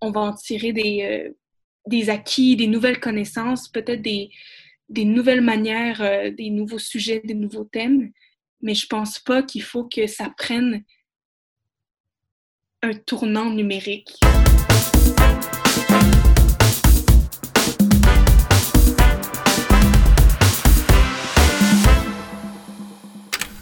on 0.00 0.10
va 0.10 0.20
en 0.20 0.34
tirer 0.34 0.72
des, 0.72 1.02
euh, 1.02 1.36
des 1.86 2.10
acquis, 2.10 2.56
des 2.56 2.66
nouvelles 2.66 3.00
connaissances, 3.00 3.68
peut-être 3.68 4.02
des, 4.02 4.30
des 4.88 5.04
nouvelles 5.04 5.40
manières, 5.40 6.02
euh, 6.02 6.30
des 6.30 6.50
nouveaux 6.50 6.78
sujets, 6.78 7.20
des 7.24 7.34
nouveaux 7.34 7.64
thèmes. 7.64 8.12
Mais 8.60 8.74
je 8.74 8.86
pense 8.86 9.18
pas 9.18 9.42
qu'il 9.42 9.62
faut 9.62 9.84
que 9.84 10.06
ça 10.06 10.32
prenne 10.36 10.84
un 12.82 12.92
tournant 12.92 13.50
numérique. 13.50 14.18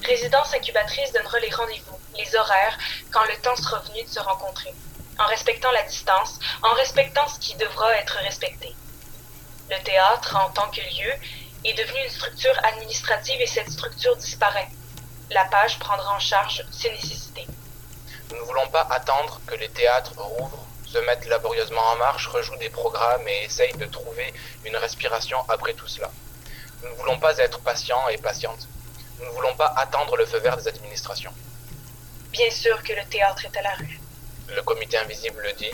Résidence 0.02 0.54
incubatrice 0.54 1.12
donnera 1.12 1.38
les 1.40 1.50
rendez-vous, 1.50 1.97
les 2.18 2.36
horaires, 2.36 2.78
quand 3.10 3.24
le 3.24 3.36
temps 3.40 3.56
sera 3.56 3.78
venu 3.80 4.02
de 4.02 4.08
se 4.08 4.20
rencontrer, 4.20 4.74
en 5.18 5.26
respectant 5.26 5.70
la 5.72 5.82
distance, 5.82 6.38
en 6.62 6.74
respectant 6.74 7.26
ce 7.28 7.38
qui 7.38 7.54
devra 7.54 7.96
être 7.96 8.16
respecté. 8.18 8.74
Le 9.70 9.82
théâtre, 9.82 10.36
en 10.36 10.50
tant 10.50 10.68
que 10.70 10.80
lieu, 10.80 11.12
est 11.64 11.74
devenu 11.74 11.98
une 12.04 12.10
structure 12.10 12.54
administrative 12.64 13.40
et 13.40 13.46
cette 13.46 13.70
structure 13.70 14.16
disparaît. 14.16 14.68
La 15.30 15.44
page 15.46 15.78
prendra 15.78 16.14
en 16.14 16.18
charge 16.18 16.64
ses 16.70 16.90
nécessités. 16.90 17.46
Nous 18.30 18.36
ne 18.36 18.42
voulons 18.42 18.68
pas 18.68 18.86
attendre 18.90 19.40
que 19.46 19.54
les 19.54 19.68
théâtres 19.68 20.12
rouvrent, 20.16 20.64
se 20.86 20.98
mettent 20.98 21.26
laborieusement 21.26 21.82
en 21.92 21.96
marche, 21.96 22.26
rejouent 22.28 22.56
des 22.56 22.70
programmes 22.70 23.26
et 23.28 23.44
essayent 23.44 23.76
de 23.76 23.86
trouver 23.86 24.32
une 24.64 24.76
respiration 24.76 25.38
après 25.48 25.74
tout 25.74 25.86
cela. 25.86 26.10
Nous 26.82 26.90
ne 26.90 26.94
voulons 26.94 27.18
pas 27.18 27.36
être 27.38 27.58
patients 27.60 28.08
et 28.08 28.16
patientes. 28.18 28.66
Nous 29.18 29.26
ne 29.26 29.30
voulons 29.30 29.54
pas 29.56 29.72
attendre 29.76 30.16
le 30.16 30.24
feu 30.24 30.38
vert 30.38 30.56
des 30.56 30.68
administrations. 30.68 31.32
Bien 32.32 32.50
sûr 32.50 32.82
que 32.82 32.92
le 32.92 33.08
théâtre 33.10 33.44
est 33.44 33.56
à 33.58 33.62
la 33.62 33.74
rue. 33.74 33.98
Le 34.54 34.62
comité 34.62 34.96
invisible 34.98 35.40
le 35.42 35.56
dit. 35.56 35.70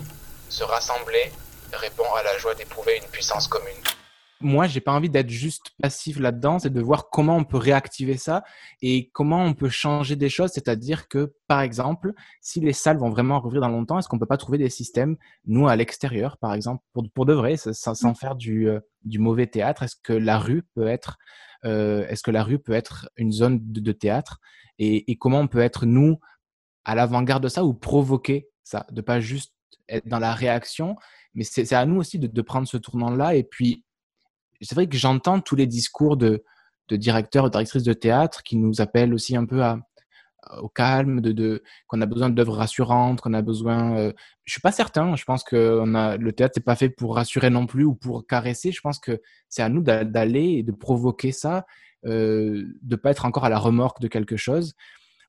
Se 0.48 0.64
rassembler 0.64 1.30
répond 1.72 2.12
à 2.16 2.22
la 2.22 2.38
joie 2.38 2.54
d'éprouver 2.54 2.96
une 3.02 3.08
puissance 3.10 3.48
commune. 3.48 3.74
Moi, 4.40 4.66
j'ai 4.66 4.80
pas 4.80 4.92
envie 4.92 5.08
d'être 5.08 5.30
juste 5.30 5.70
passif 5.80 6.18
là-dedans, 6.18 6.58
c'est 6.58 6.72
de 6.72 6.80
voir 6.80 7.08
comment 7.08 7.36
on 7.36 7.44
peut 7.44 7.56
réactiver 7.56 8.16
ça 8.16 8.44
et 8.82 9.10
comment 9.12 9.42
on 9.42 9.54
peut 9.54 9.70
changer 9.70 10.16
des 10.16 10.28
choses. 10.28 10.50
C'est-à-dire 10.52 11.08
que, 11.08 11.34
par 11.48 11.60
exemple, 11.62 12.12
si 12.40 12.60
les 12.60 12.74
salles 12.74 12.98
vont 12.98 13.10
vraiment 13.10 13.40
rouvrir 13.40 13.62
dans 13.62 13.68
longtemps, 13.68 13.98
est-ce 13.98 14.08
qu'on 14.08 14.18
peut 14.18 14.26
pas 14.26 14.36
trouver 14.36 14.58
des 14.58 14.68
systèmes, 14.68 15.16
nous, 15.46 15.66
à 15.66 15.76
l'extérieur, 15.76 16.36
par 16.36 16.52
exemple, 16.52 16.84
pour, 16.92 17.04
pour 17.14 17.26
de 17.26 17.32
vrai, 17.32 17.56
sans, 17.56 17.94
sans 17.94 18.14
faire 18.14 18.34
du, 18.34 18.68
euh, 18.68 18.80
du 19.04 19.18
mauvais 19.18 19.46
théâtre 19.46 19.84
Est-ce 19.84 19.96
que 19.96 20.12
la 20.12 20.38
rue 20.38 20.62
peut 20.74 20.88
être 20.88 21.16
euh, 21.64 22.06
est-ce 22.08 22.22
que 22.22 22.30
la 22.30 22.42
rue 22.42 22.58
peut 22.58 22.72
être 22.72 23.08
une 23.16 23.32
zone 23.32 23.58
de, 23.62 23.92
théâtre 23.92 24.38
et, 24.78 25.16
comment 25.16 25.40
on 25.40 25.46
peut 25.46 25.60
être, 25.60 25.86
nous, 25.86 26.18
à 26.85 26.94
l'avant-garde 26.94 27.42
de 27.42 27.49
ça 27.49 27.64
ou 27.64 27.75
provoquer 27.75 28.49
ça, 28.62 28.87
de 28.90 29.01
pas 29.01 29.20
juste 29.20 29.55
être 29.88 30.07
dans 30.07 30.18
la 30.18 30.33
réaction, 30.33 30.97
mais 31.35 31.44
c'est 31.44 31.73
à 31.73 31.85
nous 31.85 31.97
aussi 31.97 32.18
de, 32.18 32.42
prendre 32.42 32.66
ce 32.66 32.77
tournant-là. 32.77 33.35
Et 33.35 33.44
puis, 33.44 33.85
c'est 34.61 34.75
vrai 34.75 34.87
que 34.87 34.97
j'entends 34.97 35.40
tous 35.40 35.57
les 35.57 35.66
discours 35.66 36.16
de, 36.16 36.44
de 36.88 36.97
directeurs, 36.97 37.51
directrices 37.51 37.83
de 37.83 37.92
théâtre 37.92 38.42
qui 38.42 38.57
nous 38.57 38.81
appellent 38.81 39.12
aussi 39.12 39.37
un 39.37 39.44
peu 39.44 39.62
au 40.59 40.68
calme, 40.68 41.20
qu'on 41.87 42.01
a 42.01 42.07
besoin 42.07 42.31
d'œuvres 42.31 42.57
rassurantes, 42.57 43.20
qu'on 43.20 43.35
a 43.35 43.42
besoin. 43.42 43.97
Euh, 43.97 44.12
je 44.44 44.53
suis 44.53 44.61
pas 44.61 44.73
certain. 44.73 45.16
Je 45.16 45.25
pense 45.25 45.44
que 45.44 45.83
le 46.18 46.33
théâtre 46.33 46.59
n'est 46.59 46.62
pas 46.62 46.77
fait 46.77 46.88
pour 46.88 47.16
rassurer 47.16 47.51
non 47.51 47.66
plus 47.66 47.85
ou 47.85 47.94
pour 47.94 48.27
caresser. 48.27 48.73
Je 48.73 48.81
pense 48.81 48.99
que 48.99 49.20
c'est 49.49 49.62
à 49.62 49.68
nous 49.68 49.83
d'aller 49.83 50.59
et 50.59 50.62
de 50.62 50.73
provoquer 50.73 51.33
ça, 51.33 51.66
euh, 52.07 52.64
de 52.83 52.97
pas 52.97 53.11
être 53.11 53.25
encore 53.25 53.44
à 53.44 53.49
la 53.49 53.59
remorque 53.59 54.01
de 54.01 54.09
quelque 54.09 54.37
chose. 54.37 54.75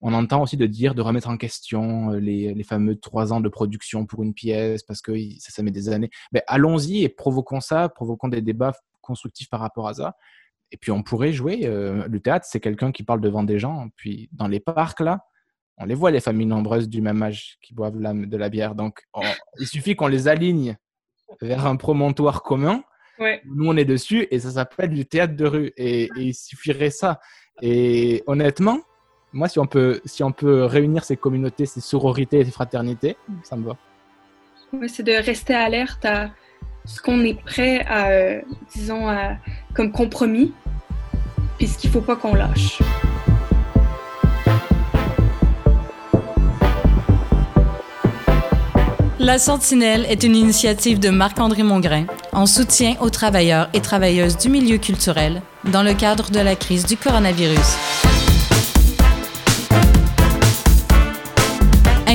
On 0.02 0.14
entend 0.14 0.42
aussi 0.42 0.58
de 0.58 0.66
dire 0.66 0.96
de 0.96 1.02
remettre 1.02 1.30
en 1.30 1.38
question 1.38 2.12
euh, 2.12 2.20
les, 2.20 2.54
les 2.54 2.64
fameux 2.64 2.96
trois 2.96 3.34
ans 3.34 3.40
de 3.40 3.50
production 3.50 4.06
pour 4.06 4.24
une 4.24 4.34
pièce 4.34 4.84
parce 4.84 5.02
que 5.02 5.14
ça, 5.40 5.52
ça 5.52 5.64
met 5.64 5.72
des 5.72 5.90
années. 5.90 6.10
Mais 6.32 6.44
allons-y 6.48 7.04
et 7.04 7.10
provoquons 7.10 7.62
ça, 7.62 7.90
provoquons 7.90 8.28
des 8.28 8.42
débats 8.42 8.74
constructifs 9.02 9.50
par 9.50 9.60
rapport 9.60 9.88
à 9.88 9.94
ça. 9.94 10.16
Et 10.72 10.78
puis 10.78 10.92
on 10.92 11.04
pourrait 11.04 11.32
jouer. 11.32 11.62
Euh, 11.66 12.08
le 12.08 12.20
théâtre, 12.20 12.46
c'est 12.50 12.60
quelqu'un 12.60 12.92
qui 12.92 13.04
parle 13.04 13.22
devant 13.22 13.44
des 13.44 13.60
gens. 13.60 13.88
Puis 13.96 14.30
dans 14.32 14.48
les 14.48 14.60
parcs, 14.60 15.00
là, 15.00 15.26
on 15.78 15.86
les 15.86 15.96
voit, 15.96 16.12
les 16.12 16.20
familles 16.20 16.48
nombreuses 16.48 16.90
du 16.90 17.02
même 17.02 17.22
âge 17.22 17.58
qui 17.62 17.74
boivent 17.74 17.98
de 17.98 18.38
la 18.38 18.50
bière. 18.50 18.76
Donc 18.76 19.04
il 19.60 19.68
suffit 19.68 19.96
qu'on 19.96 20.08
les 20.08 20.28
aligne 20.28 20.78
vers 21.42 21.68
un 21.68 21.76
promontoire 21.76 22.44
commun. 22.44 22.84
Nous, 23.20 23.68
on 23.68 23.78
est 23.78 23.86
dessus 23.86 24.28
et 24.32 24.40
ça 24.40 24.52
s'appelle 24.52 24.90
du 24.90 25.06
théâtre 25.06 25.36
de 25.36 25.46
rue. 25.46 25.74
Et, 25.78 26.10
il 26.18 26.34
suffirait 26.34 26.90
ça. 26.90 27.20
Et 27.62 28.24
honnêtement, 28.28 28.80
moi, 29.36 29.50
si 29.50 29.60
on 29.60 29.68
peut, 29.68 30.00
si 30.06 30.24
on 30.24 30.32
peut 30.32 30.64
réunir 30.64 31.04
ces 31.04 31.18
communautés, 31.18 31.66
ces 31.66 31.82
sororités 31.82 32.40
et 32.40 32.46
ces 32.46 32.52
fraternités, 32.52 33.18
ça 33.44 33.58
me 33.58 33.66
va. 33.66 33.76
Oui, 34.72 34.88
c'est 34.88 35.04
de 35.04 35.12
rester 35.12 35.54
alerte 35.54 36.06
à 36.06 36.30
ce 36.86 37.02
qu'on 37.02 37.20
est 37.22 37.38
prêt 37.44 37.84
à, 37.86 38.08
euh, 38.08 38.42
disons, 38.74 39.10
à, 39.10 39.36
comme 39.74 39.92
compromis, 39.92 40.54
puis 41.58 41.68
ce 41.68 41.78
qu'il 41.78 41.90
ne 41.90 41.96
faut 41.96 42.02
pas 42.02 42.16
qu'on 42.16 42.34
lâche. 42.34 42.80
La 49.20 49.38
Sentinelle 49.38 50.06
est 50.08 50.24
une 50.24 50.36
initiative 50.36 51.00
de 51.00 51.10
Marc-André 51.10 51.64
Mongrain 51.64 52.06
en 52.32 52.46
soutien 52.46 52.96
aux 53.02 53.10
travailleurs 53.10 53.70
et 53.74 53.82
travailleuses 53.82 54.38
du 54.38 54.48
milieu 54.50 54.78
culturel 54.78 55.42
dans 55.74 55.84
le 55.84 55.94
cadre 55.94 56.32
de 56.32 56.40
la 56.40 56.56
crise 56.56 56.86
du 56.86 56.96
coronavirus. 56.96 58.15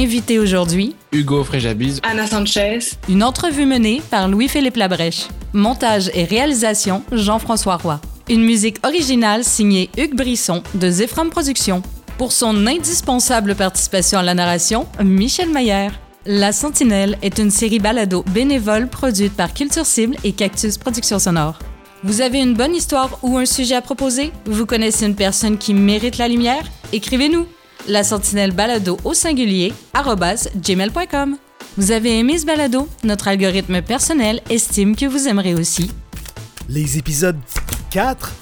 Invité 0.03 0.39
aujourd'hui, 0.39 0.97
Hugo 1.13 1.45
Fréjabise, 1.45 2.01
Anna 2.03 2.27
Sanchez. 2.27 2.79
Une 3.11 3.23
entrevue 3.23 3.67
menée 3.67 4.01
par 4.11 4.29
Louis-Philippe 4.29 4.77
Labrèche. 4.77 5.29
Montage 5.53 6.11
et 6.15 6.25
réalisation, 6.25 7.03
Jean-François 7.13 7.77
Roy. 7.77 8.01
Une 8.31 8.43
musique 8.43 8.79
originale 8.83 9.45
signée 9.45 9.91
Hugues 9.99 10.17
Brisson 10.17 10.63
de 10.73 10.89
Zephram 10.89 11.29
Productions. 11.29 11.83
Pour 12.17 12.33
son 12.33 12.67
indispensable 12.67 13.55
participation 13.55 14.19
à 14.19 14.23
la 14.23 14.33
narration, 14.33 14.87
Michel 15.05 15.51
Maillère. 15.51 15.93
La 16.25 16.53
Sentinelle 16.53 17.19
est 17.21 17.39
une 17.39 17.51
série 17.51 17.79
balado 17.79 18.25
bénévole 18.33 18.89
produite 18.89 19.37
par 19.37 19.53
Culture 19.53 19.85
Cible 19.85 20.17
et 20.25 20.33
Cactus 20.33 20.79
Productions 20.79 21.19
Sonore. 21.19 21.59
Vous 22.05 22.23
avez 22.23 22.41
une 22.41 22.55
bonne 22.55 22.75
histoire 22.75 23.19
ou 23.23 23.37
un 23.37 23.45
sujet 23.45 23.75
à 23.75 23.83
proposer? 23.83 24.33
Vous 24.47 24.65
connaissez 24.65 25.05
une 25.05 25.15
personne 25.15 25.59
qui 25.59 25.75
mérite 25.75 26.17
la 26.17 26.29
lumière? 26.29 26.65
Écrivez-nous! 26.95 27.47
La 27.89 28.05
sentinelle 28.05 28.53
balado 28.53 28.97
au 29.05 29.15
singulier 29.15 29.73
gmail.com. 29.95 31.37
Vous 31.77 31.93
avez 31.93 32.19
aimé 32.19 32.39
ce 32.39 32.47
balado? 32.47 32.89
Notre 33.05 33.29
algorithme 33.29 33.81
personnel 33.83 34.43
estime 34.51 34.97
que 34.97 35.07
vous 35.07 35.29
aimerez 35.29 35.55
aussi. 35.55 35.91
Les 36.69 36.99
épisodes 36.99 37.39
4 37.91 38.33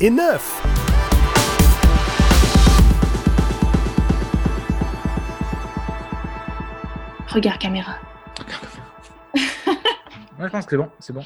et 0.00 0.10
9. 0.10 0.62
Regarde 7.28 7.58
caméra. 7.58 7.96
Moi, 10.38 10.46
je 10.46 10.52
pense 10.52 10.64
que 10.64 10.70
c'est 10.70 10.76
bon, 10.76 10.88
c'est 10.98 11.12
bon. 11.12 11.24